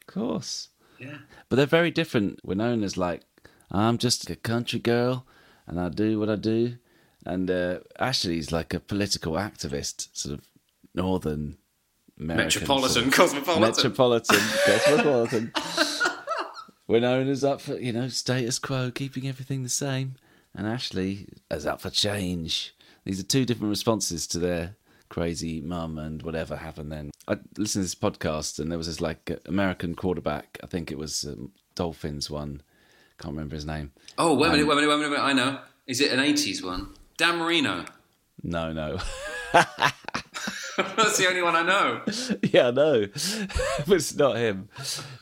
[0.00, 0.68] of course.
[0.98, 1.18] Yeah.
[1.50, 2.40] But they're very different.
[2.44, 3.22] Wynonna's like,
[3.70, 5.26] I'm just a country girl
[5.66, 6.78] and I do what I do.
[7.26, 10.46] And uh, Ashley's like a political activist, sort of
[10.94, 11.58] northern
[12.20, 13.62] Metropolitan, cosmopolitan.
[13.62, 15.52] Metropolitan, cosmopolitan.
[16.86, 20.16] Wynonna's up for, you know, status quo, keeping everything the same.
[20.54, 22.74] And Ashley is up for change.
[23.04, 24.76] These are two different responses to their
[25.08, 27.10] crazy mum and whatever happened then.
[27.26, 30.58] I listened to this podcast and there was this like American quarterback.
[30.62, 32.60] I think it was um, Dolphins one.
[33.18, 33.92] Can't remember his name.
[34.18, 35.24] Oh, wait a minute, wait a minute, wait a minute, minute.
[35.24, 35.60] I know.
[35.86, 36.88] Is it an 80s one?
[37.16, 37.86] Dan Marino.
[38.42, 38.98] No, no.
[40.96, 42.00] That's the only one I know.
[42.42, 43.06] yeah, I know.
[43.86, 44.68] but it's not him.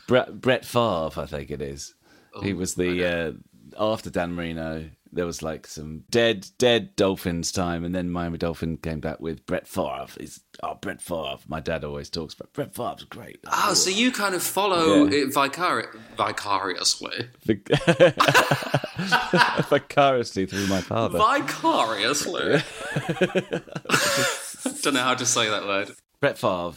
[0.07, 1.95] Brett, Brett Favre, I think it is.
[2.43, 3.33] he was the uh,
[3.79, 4.91] after Dan Marino.
[5.11, 9.47] There was like some dead, dead Dolphins time, and then Miami Dolphin came back with
[9.47, 10.07] Brett Favre.
[10.63, 11.39] Oh Brett Favre.
[11.49, 13.39] My dad always talks about Brett Favre's great.
[13.51, 15.23] Oh, so you kind of follow Yeah.
[15.25, 17.27] it vicari- vicariously.
[19.71, 21.19] vicariously through my father.
[21.19, 22.63] Vicariously.
[24.83, 25.91] Don't know how to say that word.
[26.21, 26.75] Brett Favre,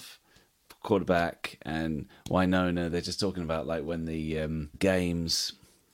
[0.84, 2.90] quarterback, and Wynonna.
[2.92, 5.54] They're just talking about like when the um, games.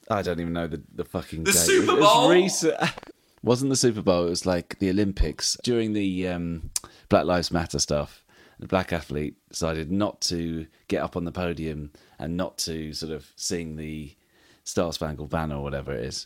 [0.09, 1.57] I don't even know the the fucking The date.
[1.59, 2.29] Super It was Bowl?
[2.29, 2.75] recent.
[3.43, 4.25] Wasn't the Super Bowl?
[4.27, 6.71] It was like the Olympics during the um,
[7.09, 8.23] Black Lives Matter stuff.
[8.59, 13.11] The black athlete decided not to get up on the podium and not to sort
[13.11, 14.15] of sing the
[14.63, 16.25] Star Spangled Banner or whatever it is.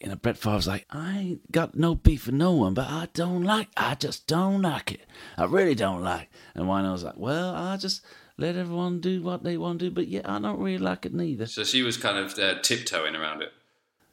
[0.00, 3.08] You know, Brett Favre's like, I ain't got no beef with no one, but I
[3.14, 5.06] don't like, I just don't like it.
[5.38, 6.30] I really don't like.
[6.54, 8.04] And Wynonna's like, well, I just
[8.36, 11.14] let everyone do what they want to do, but yeah, I don't really like it
[11.14, 11.46] neither.
[11.46, 13.52] So she was kind of uh, tiptoeing around it.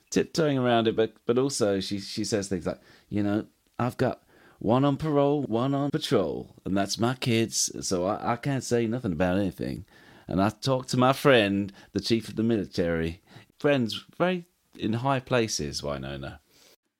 [0.10, 3.48] Tiptoeing around it, but but also she she says things like, you know,
[3.80, 4.22] I've got
[4.60, 8.88] one on parole, one on patrol, and that's my kids, so I, I can't say
[8.88, 9.86] nothing about anything.
[10.28, 13.22] And I talked to my friend, the chief of the military,
[13.60, 14.46] friends very
[14.78, 16.40] in high places, Wynonna.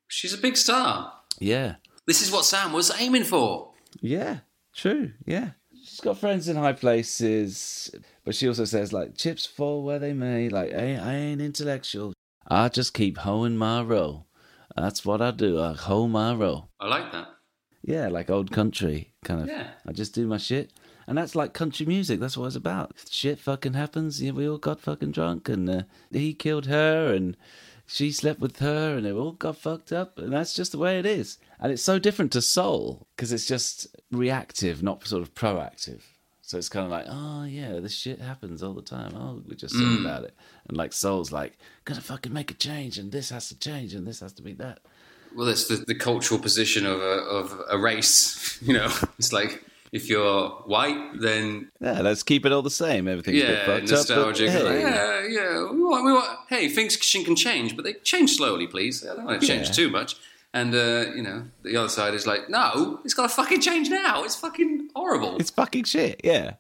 [0.08, 1.14] She's a big star.
[1.40, 1.76] Yeah.
[2.06, 3.72] This is what Sam was aiming for.
[4.02, 4.40] Yeah,
[4.76, 5.12] true.
[5.26, 5.52] Yeah.
[5.84, 10.14] She's got friends in high places, but she also says, like, chips fall where they
[10.14, 10.50] may.
[10.50, 12.14] Like, I, I ain't intellectual.
[12.48, 14.26] I just keep hoeing my row.
[14.76, 15.62] That's what I do.
[15.62, 16.70] I hoe my row.
[16.80, 17.28] I like that.
[17.84, 19.48] Yeah, like old country kind of.
[19.48, 19.68] Yeah.
[19.86, 20.72] I just do my shit.
[21.08, 22.20] And that's like country music.
[22.20, 22.94] That's what it's about.
[23.10, 24.22] Shit fucking happens.
[24.22, 27.36] Yeah, we all got fucking drunk, and uh, he killed her, and
[27.86, 30.18] she slept with her, and they all got fucked up.
[30.18, 31.38] And that's just the way it is.
[31.60, 36.02] And it's so different to soul because it's just reactive, not sort of proactive.
[36.42, 39.16] So it's kind of like, oh yeah, this shit happens all the time.
[39.16, 40.36] Oh, we just sing about it.
[40.68, 44.06] And like soul's like, gotta fucking make a change, and this has to change, and
[44.06, 44.80] this has to be that.
[45.36, 48.42] Well, it's the, the cultural position of a, of a race.
[48.62, 53.08] You know, it's like if you're white, then Yeah, let's keep it all the same.
[53.08, 54.50] Everything's yeah, fucked nostalgic.
[54.50, 54.64] up.
[54.64, 55.72] But, hey, yeah, yeah.
[55.72, 59.06] We want, we want, hey, things can change, but they change slowly, please.
[59.08, 59.74] I don't want to change Yeah.
[59.74, 60.16] too much.
[60.56, 63.90] And uh, you know, the other side is like, no, it's got to fucking change
[63.90, 64.24] now.
[64.24, 65.38] It's fucking horrible.
[65.38, 66.54] It's fucking shit, yeah.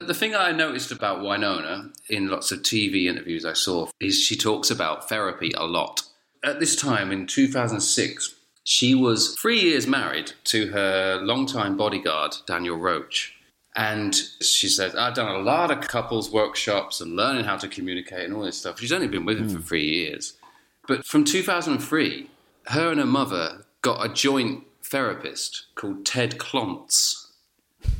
[0.00, 4.36] The thing I noticed about Wynonna in lots of TV interviews I saw is she
[4.36, 6.02] talks about therapy a lot.
[6.44, 8.34] At this time in 2006,
[8.68, 13.32] she was three years married to her longtime bodyguard, Daniel Roach.
[13.76, 18.24] And she says, I've done a lot of couples workshops and learning how to communicate
[18.24, 18.80] and all this stuff.
[18.80, 19.62] She's only been with him for hmm.
[19.62, 20.32] three years.
[20.88, 22.28] But from 2003,
[22.66, 27.28] her and her mother got a joint therapist called Ted Klontz.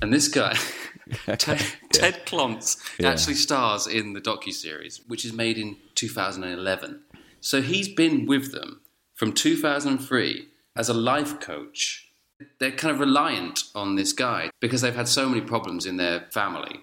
[0.02, 0.58] And this guy,
[1.26, 3.10] Ted, Ted Klontz, Yeah.
[3.10, 7.02] actually stars in the docuseries, which is made in 2011.
[7.40, 8.80] So he's been with them
[9.14, 12.10] from 2003 as a life coach.
[12.58, 16.26] They're kind of reliant on this guy because they've had so many problems in their
[16.30, 16.80] family.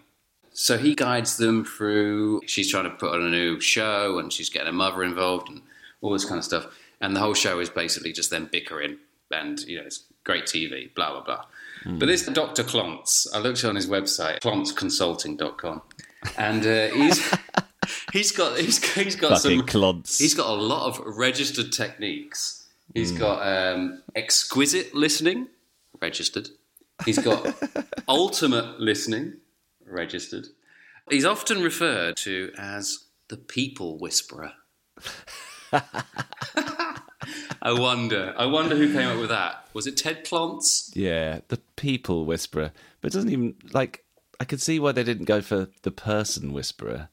[0.52, 2.42] So he guides them through.
[2.46, 5.62] She's trying to put on a new show, and she's getting her mother involved, and
[6.02, 6.68] all this kind of stuff.
[7.02, 8.98] And the whole show is basically just them bickering,
[9.32, 11.46] and you know, it's great TV, blah blah blah.
[11.86, 12.64] But this Dr.
[12.64, 15.82] Klontz, I looked on his website, klontzconsulting.com,
[16.38, 17.36] and uh, he's
[18.14, 20.18] he's got he's, he's got Fucking some clods.
[20.18, 22.63] He's got a lot of registered techniques.
[22.94, 25.48] He's got um, exquisite listening,
[26.02, 26.50] registered.
[27.06, 27.56] He's got
[28.08, 29.38] ultimate listening,
[29.86, 30.46] registered.
[31.10, 34.54] He's often referred to as the people whisperer.
[37.62, 38.34] I wonder.
[38.38, 39.68] I wonder who came up with that.
[39.74, 40.92] Was it Ted Klontz?
[40.96, 42.72] Yeah, the people whisperer.
[43.02, 44.04] But it doesn't even like
[44.40, 47.08] I could see why they didn't go for the person whisperer.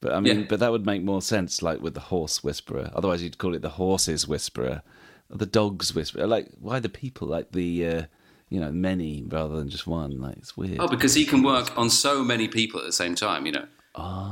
[0.00, 0.46] But I mean, Yeah.
[0.48, 2.90] but that would make more sense, like with the horse whisperer.
[2.94, 4.82] Otherwise, you'd call it the horse's whisperer,
[5.30, 6.26] the dog's whisper.
[6.26, 7.28] Like, why the people?
[7.28, 8.02] Like the, uh,
[8.48, 10.20] you know, many rather than just one.
[10.20, 10.78] Like, it's weird.
[10.80, 13.66] Oh, because he can work on so many people at the same time, you know.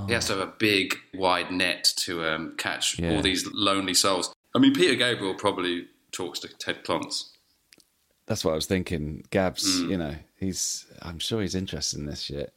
[0.07, 3.15] He has to have a big, wide net to um, catch Yeah.
[3.17, 4.33] all these lonely souls.
[4.55, 7.31] I mean, Peter Gabriel probably talks to Ted Klontz.
[8.27, 9.25] That's what I was thinking.
[9.31, 9.91] Gabs, Hmm.
[9.91, 10.87] you know, he's.
[11.03, 12.53] I'm sure he's interested in this shit.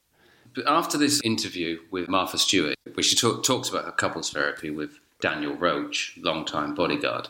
[0.54, 4.69] But after this interview with Martha Stewart, where she talk, talks about her couples therapy
[4.69, 7.30] with Daniel Roach, longtime bodyguard,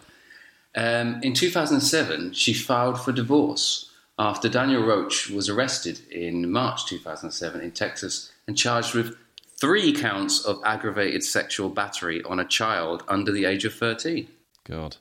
[0.75, 7.61] um, in 2007 she filed for divorce after Daniel Roach was arrested in March 2007
[7.61, 9.15] in Texas and charged with
[9.59, 14.27] three counts of aggravated sexual battery on a child under the age of 13.
[14.65, 14.97] God.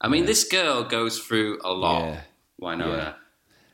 [0.00, 2.20] I mean, this girl goes through a lot, Yeah.
[2.60, 2.96] Wynonna.
[2.96, 3.12] Yeah.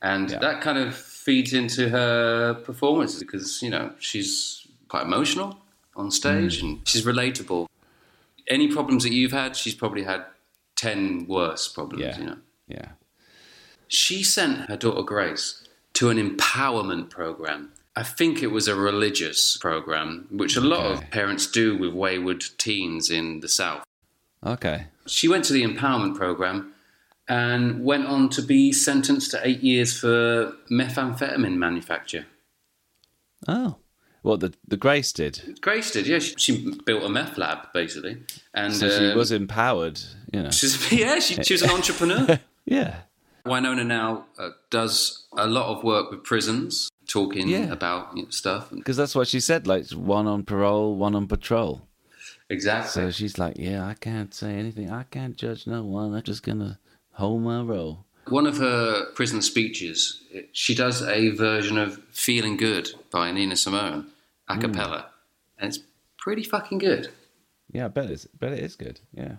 [0.03, 0.39] And Yeah.
[0.41, 5.59] that kind of feeds into her performances because, you know, she's quite emotional
[5.97, 6.63] on stage Mm.
[6.63, 7.67] and she's relatable.
[8.49, 10.25] Any problems that you've had, she's probably had
[10.89, 12.19] 10 worse problems, Yeah.
[12.19, 12.39] you know.
[12.69, 12.89] Yeah.
[13.89, 15.47] She sent her daughter Grace
[15.95, 17.73] to an empowerment program.
[17.97, 20.93] I think it was a religious program, which a lot Okay.
[21.05, 23.85] of parents do with wayward teens in the South.
[24.45, 24.87] Okay.
[25.07, 26.73] She went to the empowerment program
[27.29, 32.27] and went on to be sentenced to eight years for methamphetamine manufacture.
[33.49, 33.77] Oh.
[34.25, 35.59] What the the Grace did.
[35.61, 36.19] Grace did, yeah.
[36.19, 36.53] She, she
[36.87, 38.17] built a meth lab basically,
[38.55, 40.01] and So she um, was empowered,
[40.33, 40.51] you know.
[40.51, 42.41] she's, yeah, she, she was an entrepreneur.
[42.65, 43.01] Yeah.
[43.45, 47.71] Wynonna now uh, does a lot of work with prisons, talking Yeah.
[47.71, 48.71] about you know, stuff.
[48.71, 51.87] Because that's what she said, like one on parole, one on patrol.
[52.49, 52.91] exactly.
[53.03, 54.91] So she's like, Yeah, I can't say anything.
[54.91, 56.15] I can't judge no one.
[56.15, 56.79] I'm just gonna
[57.13, 58.07] hold my role.
[58.29, 64.07] One of her prison speeches, she does a version of "Feeling Good" by Nina Simone
[64.49, 65.59] a cappella, mm.
[65.59, 65.81] and it's
[66.19, 67.09] pretty fucking good.
[67.73, 69.01] Yeah, I bet it's bet it is good.
[69.13, 69.37] Yeah.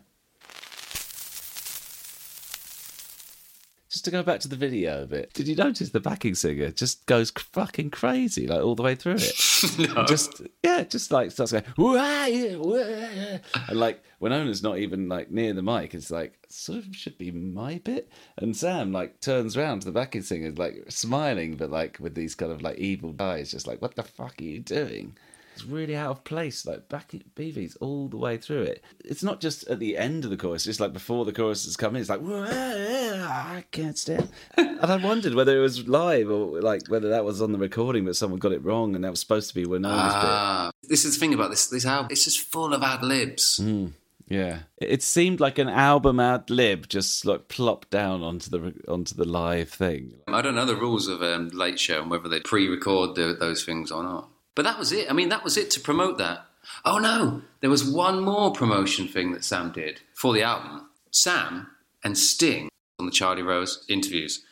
[3.96, 6.70] Just to go back to the video a bit, did you notice the backing singer
[6.70, 9.36] just goes fucking crazy, like all the way through it?
[10.10, 15.08] Just yeah, just like starts going, "Wah, yeah, wah," and like when Wynonna's not even
[15.08, 15.94] like near the mic.
[15.94, 19.94] It's like sort of should be my bit, and Sam like turns around to the
[19.94, 23.82] backing singer, like smiling, but like with these kind of like evil eyes, just like,
[23.82, 25.16] "What the fuck are you doing?"
[25.56, 28.84] It's really out of place, like back at BV's all the way through it.
[29.04, 31.78] It's not just at the end of the chorus, it's like before the chorus has
[31.78, 34.30] come in, it's like, I can't stand.
[34.58, 38.06] and I wondered whether it was live or like whether that was on the recording,
[38.06, 41.16] but someone got it wrong and that was supposed to be Wynonna's Ah, this is
[41.16, 42.10] the thing about this this album.
[42.12, 43.60] It's just full of ad libs.
[43.60, 43.94] bit.
[44.28, 44.60] Yeah.
[44.78, 49.16] It it seemed like an album ad lib just like plopped down onto the onto
[49.16, 50.16] the live thing.
[50.28, 53.64] I don't know the rules of um, Late Show and whether they pre-record the, those
[53.64, 54.30] things or not.
[54.56, 55.10] But that was it.
[55.10, 56.46] I mean, that was it to promote that.
[56.84, 60.90] Oh no, there was one more promotion thing that Sam did for the album.
[61.12, 61.68] Sam
[62.04, 64.44] and Sting on the Charlie Rose interviews,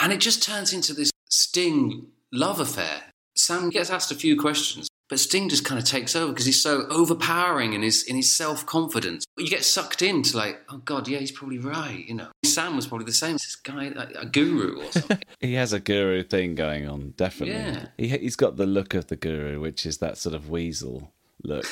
[0.00, 3.04] and it just turns into this Sting love affair.
[3.34, 6.60] Sam gets asked a few questions, but Sting just kind of takes over because he's
[6.60, 9.24] so overpowering in his in his self confidence.
[9.36, 12.04] You get sucked into like, oh god, yeah, he's probably right.
[12.06, 13.34] You know, Sam was probably the same.
[13.34, 15.18] This guy, like, a guru or something.
[15.40, 17.54] He has a guru thing going on, definitely.
[17.54, 17.86] Yeah.
[17.98, 21.12] He, he's got the look of the guru, which is that sort of weasel
[21.44, 21.66] look.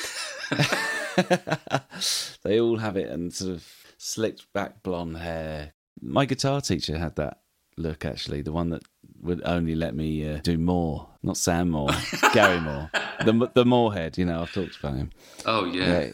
[2.43, 3.67] they all have it and sort of
[3.97, 5.73] slicked back blonde hair.
[5.99, 7.39] My guitar teacher had that
[7.75, 8.83] look, actually, the one that
[9.25, 11.07] would only let me uh, do more.
[11.23, 11.89] Not Sam Moore,
[12.33, 12.89] Gary Moore.
[13.23, 15.11] The, the Moorhead, you know, I've talked about him.
[15.45, 16.01] Oh yeah.
[16.01, 16.11] Yeah.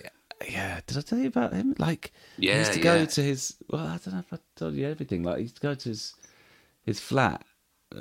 [0.50, 1.76] Yeah, did I tell you about him?
[1.78, 3.06] Like, yeah, he used to go yeah.
[3.06, 3.58] to his.
[3.70, 5.22] Well, I don't know if I told you everything.
[5.22, 6.16] Like, he used to go to his
[6.84, 7.44] his flat,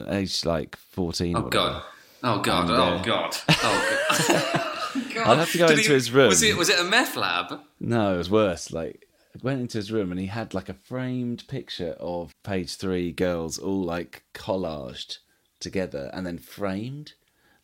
[0.09, 1.37] age like fourteen.
[1.37, 1.83] or Oh god.
[2.23, 2.71] Oh god.
[2.71, 3.37] And, oh uh, god.
[4.93, 5.27] Oh god.
[5.29, 6.29] I'd have to go Did into his room.
[6.29, 7.61] Was it was it a meth lab?
[7.79, 8.73] No, it was worse.
[8.73, 9.07] Like,
[9.43, 13.59] went into his room and he had like a framed picture of page three girls
[13.59, 15.19] all like collaged
[15.61, 17.15] together and then framed.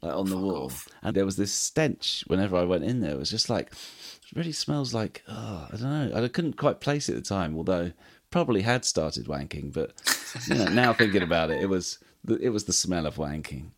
[0.02, 0.88] like on the wall, off.
[1.02, 3.12] and there was this stench whenever I went in there.
[3.12, 6.24] It was just like it really smells like oh, I don't know.
[6.24, 7.92] I couldn't quite place it at the time, although
[8.30, 9.72] probably had started wanking.
[9.72, 9.92] But
[10.48, 13.70] you know, now thinking about it, it was the, it was the smell of wanking.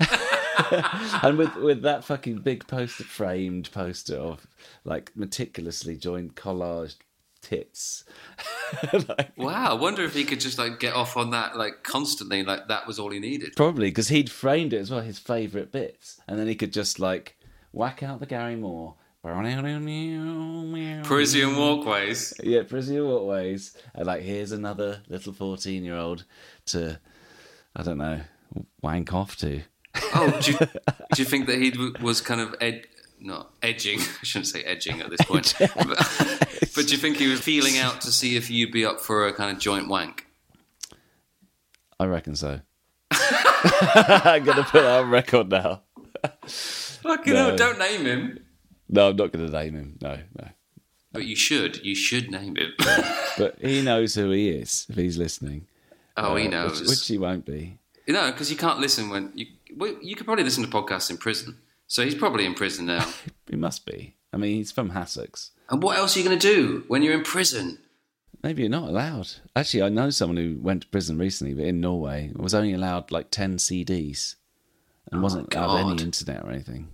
[1.22, 4.46] and with with that fucking big poster framed poster of
[4.84, 6.96] like meticulously joined collaged
[7.46, 8.04] tits
[9.08, 12.42] like, Wow, I wonder if he could just like get off on that like constantly,
[12.42, 13.54] like that was all he needed.
[13.56, 16.98] probably because he'd framed it as well his favorite bits and then he could just
[16.98, 17.36] like
[17.72, 18.94] whack out the gary moore
[21.04, 22.34] Parisienne walkways.
[22.42, 26.24] yeah Parisienne walkways and like here's another little 14 year old
[26.66, 26.98] to
[27.74, 28.20] i don't know
[28.82, 29.62] wank off to
[30.14, 30.58] Oh, do you,
[31.14, 31.72] do you think that he
[32.02, 32.86] was kind of ed-
[33.18, 33.98] not edging?
[33.98, 35.54] I shouldn't say edging at this point.
[35.58, 39.00] but, but do you think he was feeling out to see if you'd be up
[39.00, 40.26] for a kind of joint wank?
[41.98, 42.60] i reckon so
[43.10, 45.82] i'm gonna put that on record now
[46.46, 47.48] Fucking No.
[47.48, 48.38] hell, don't name him.
[48.88, 50.48] no i'm not gonna name him no no
[51.12, 51.82] But you should.
[51.84, 52.72] You should name him.
[53.38, 55.66] but he knows who he is if he's listening
[56.16, 56.80] oh, he Uh, knows.
[56.80, 59.46] which, which he won't be You know, because you can't listen when you.
[59.76, 61.58] Well, you could probably listen to podcasts in prison.
[61.86, 63.06] So he's probably in prison now.
[63.48, 66.54] he must be i mean he's from hassocks and what else are you going to
[66.54, 67.78] do when you're in prison?
[68.42, 69.28] Maybe you're not allowed.
[69.56, 73.10] Actually, I know someone who went to prison recently, but in Norway, was only allowed
[73.10, 74.36] like ten CDs,
[75.10, 76.90] and Oh, wasn't allowed any internet or anything.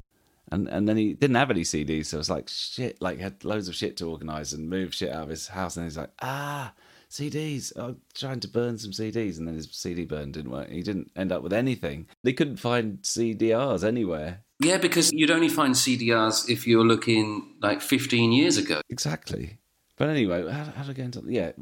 [0.51, 3.01] And and then he didn't have any CDs, so it was like shit.
[3.03, 5.85] Like had loads of shit to organise and move shit out of his house, and
[5.85, 6.73] he's like, ah,
[7.11, 7.73] CDs.
[7.77, 10.71] I'm trying to burn some CDs, and then his CD burn didn't work.
[10.71, 12.07] He didn't end up with anything.
[12.23, 14.41] They couldn't find CDRs anywhere.
[14.63, 18.81] Yeah, because you'd only find CDRs if you were looking like 15 years ago.
[18.89, 19.59] Exactly.
[19.97, 21.23] But anyway, how, how do I get into?
[21.27, 21.53] Yeah,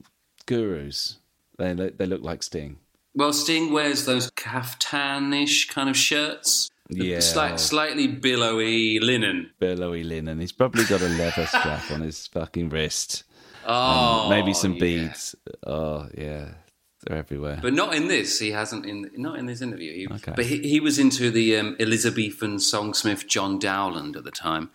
[0.46, 1.18] gurus.
[1.58, 2.78] They look- they look like Sting.
[3.14, 6.70] Well, Sting wears those caftanish kind of shirts.
[6.92, 7.20] Yeah.
[7.20, 9.50] slight, slightly billowy linen.
[9.60, 10.40] billowy linen.
[10.40, 13.24] He's probably got a leather strap on his fucking wrist.
[13.66, 14.80] Oh, Maybe some yeah.
[14.80, 15.34] beads.
[15.66, 16.54] Oh yeah,
[17.04, 17.58] they're everywhere.
[17.62, 18.38] But not in this.
[18.38, 19.92] He hasn't in not in this interview.
[19.94, 20.32] He, Okay.
[20.36, 24.70] But he, he was into the um, Elizabethan songsmith John Dowland at the time,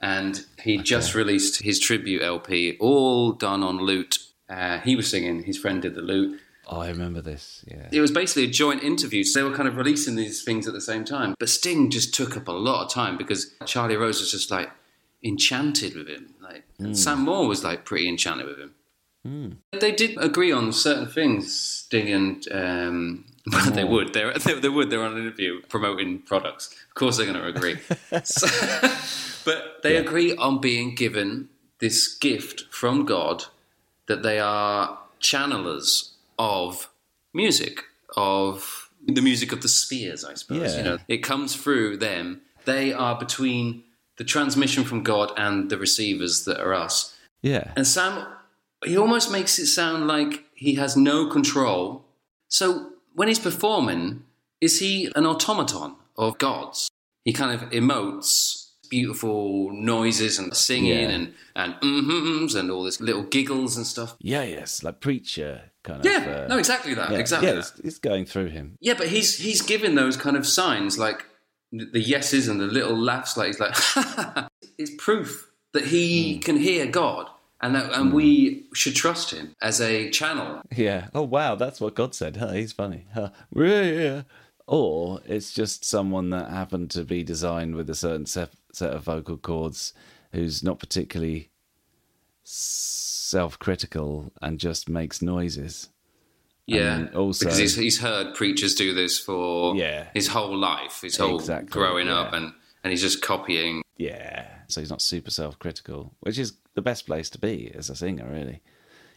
[0.00, 4.18] and he just released his tribute LP, all done on lute.
[4.48, 5.42] Uh, he was singing.
[5.44, 6.40] His friend did the lute.
[6.70, 7.64] oh, I remember this.
[7.66, 7.88] Yeah.
[7.92, 9.22] It was basically a joint interview.
[9.24, 11.34] So they were kind of releasing these things at the same time.
[11.38, 14.70] But Sting just took up a lot of time because Charlie Rose was just like
[15.22, 16.34] enchanted with him.
[16.40, 18.74] Like and Sam Moore was like pretty enchanted with him.
[19.24, 24.14] They did agree on certain things, Sting and um, well, they would.
[24.14, 24.90] They're, they, they would.
[24.90, 26.72] They're on an interview promoting products.
[26.88, 27.78] Of course, they're going to agree.
[28.24, 28.88] So-
[29.44, 31.48] but they agree on being given
[31.78, 33.44] this gift from God
[34.06, 36.90] that they are channelers of
[37.32, 37.84] music,
[38.16, 40.72] of the music of the spheres, I suppose.
[40.74, 40.78] Yeah.
[40.78, 42.42] You know, it comes through them.
[42.66, 43.84] They are between
[44.18, 47.16] the transmission from God and the receivers that are us.
[47.40, 47.72] Yeah.
[47.74, 48.26] And Sam,
[48.84, 52.04] he almost makes it sound like he has no control.
[52.48, 54.22] So when he's performing,
[54.60, 56.88] is he an automaton of God's?
[57.24, 61.08] He kind of emotes beautiful noises and singing Yeah.
[61.10, 64.16] and and mm-hms and all this little giggles and stuff.
[64.20, 64.44] Yeah.
[64.44, 64.82] Yes.
[64.82, 66.44] Like preacher kind Yeah, of.
[66.44, 67.10] uh, no, exactly that.
[67.10, 67.54] yeah, Exactly Yeah.
[67.54, 67.60] that.
[67.60, 68.76] It's, it's going through him.
[68.80, 71.26] Yeah, but he's he's given those kind of signs like
[71.70, 73.36] the the yeses and the little laughs.
[73.36, 73.76] Like he's like,
[74.78, 77.28] it's proof that he can hear God,
[77.60, 78.74] and that, and we hmm.
[78.74, 80.62] should trust him as a channel.
[80.74, 81.08] Yeah.
[81.14, 82.36] Oh wow, that's what God said.
[82.36, 83.06] Huh, he's funny.
[83.14, 83.30] Huh.
[83.54, 84.22] Yeah.
[84.66, 89.02] Or it's just someone that happened to be designed with a certain set, set of
[89.02, 89.94] vocal cords,
[90.32, 91.48] who's not particularly
[92.44, 95.88] self-critical and just makes noises.
[96.66, 100.08] Yeah, And also- because he's, he's heard preachers do this for Yeah.
[100.12, 102.52] his whole life, his whole Exactly, growing up, and
[102.84, 103.82] and he's just copying.
[103.96, 104.46] Yeah.
[104.68, 108.26] So he's not super self-critical, which is the best place to be as a singer,
[108.30, 108.62] really.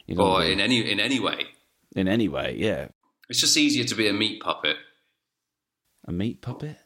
[0.07, 1.45] You don't Or in any in any way,
[1.95, 2.87] in any way, yeah.
[3.29, 4.77] it's just easier to be a meat puppet.
[6.05, 6.77] A meat puppet.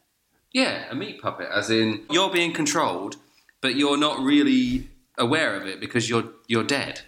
[0.52, 3.16] Yeah, a meat puppet, as in you're being controlled,
[3.62, 7.00] but you're not really aware of it because you're you're dead.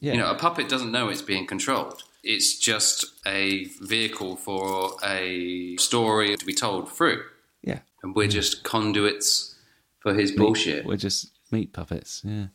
[0.00, 0.12] Yeah.
[0.12, 2.04] You know, a puppet doesn't know it's being controlled.
[2.22, 7.22] It's just a vehicle for a story to be told through,
[7.62, 7.80] Yeah.
[8.02, 9.54] and we're just conduits
[10.00, 10.84] for his bullshit.
[10.86, 12.22] We're just meat puppets.
[12.24, 12.46] Yeah.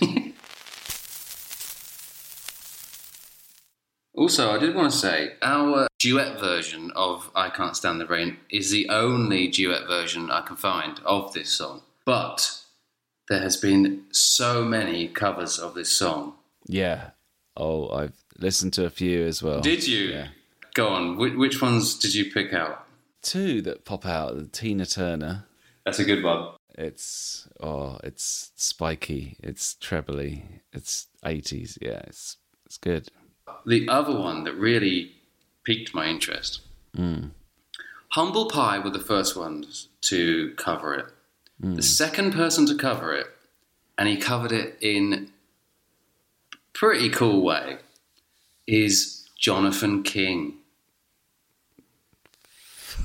[4.12, 8.36] Also, I did want to say our duet version of I Can't Stand the Rain
[8.50, 11.82] is the only duet version I can find of this song.
[12.04, 12.60] But
[13.28, 16.34] there has been so many covers of this song.
[16.66, 17.10] Yeah.
[17.56, 19.60] Oh, I've listened to a few as well.
[19.60, 20.08] Did you?
[20.08, 20.28] Yeah.
[20.74, 21.16] Go on.
[21.16, 22.84] Which, which ones did you pick out?
[23.22, 24.52] two that pop out.
[24.52, 25.46] Tina Turner.
[25.84, 26.50] That's a good one.
[26.80, 29.36] It's oh, it's spiky.
[29.42, 30.62] It's trebly.
[30.72, 31.76] It's eighties.
[31.78, 33.08] Yeah, it's it's good.
[33.66, 35.12] The other one that really
[35.64, 36.62] piqued my interest.
[36.96, 37.26] Hmm.
[38.12, 41.04] Humble Pie were the first ones to cover it.
[41.60, 41.74] Hmm.
[41.74, 43.26] The second person to cover it,
[43.98, 45.28] and he covered it in
[46.54, 47.76] a pretty cool way,
[48.66, 50.54] is Jonathan King.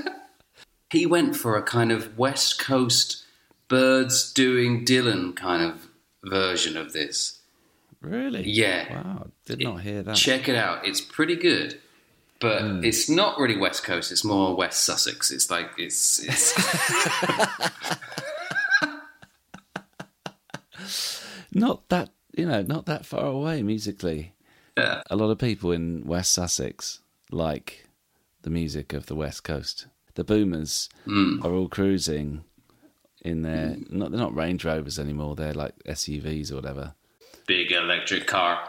[0.95, 3.25] he went for a kind of West Coast
[3.69, 5.89] Byrds doing Dylan kind of
[6.23, 7.41] version of this.
[8.01, 8.49] Really?
[8.49, 9.03] Yeah.
[9.03, 10.17] Wow, did not hear that.
[10.17, 10.87] Check it out.
[10.87, 11.81] It's pretty good.
[12.41, 12.85] But hmm.
[12.85, 14.13] it's not really West Coast.
[14.13, 15.31] It's more West Sussex.
[15.31, 16.55] It's like it's it's
[21.55, 24.33] Not that you know, not that far away musically.
[24.77, 25.03] yeah.
[25.09, 27.87] A lot of people in West Sussex like
[28.43, 29.87] the music of the West Coast.
[30.15, 32.45] The Boomers are all cruising
[33.23, 35.35] in their not they're not Range Rovers anymore.
[35.37, 36.95] They're like SUVs or whatever.
[37.47, 38.69] big electric car,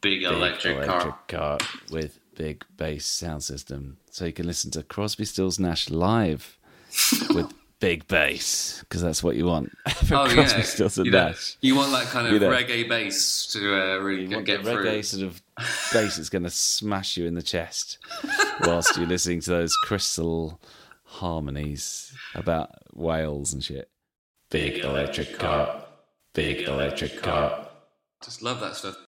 [0.00, 1.18] big, Big electric, car.
[1.28, 1.58] car
[1.90, 6.58] with big bass sound system, so you can listen to Crosby, Stills, Nash live
[7.34, 9.70] with big bass because that's what you want
[10.10, 11.56] Oh Crosby, yeah, Stills, and you, Nash.
[11.60, 12.50] you want that kind of You know.
[12.50, 14.84] reggae bass to uh, really You want get the through.
[14.86, 15.42] reggae sort of
[15.92, 17.98] bass that's going to smash you in the chest
[18.62, 20.58] whilst you're listening to those crystal
[21.16, 23.88] harmonies about whales and shit.
[24.50, 25.84] Big electric car,
[26.34, 27.68] big electric car.
[28.22, 29.05] Just love that stuff.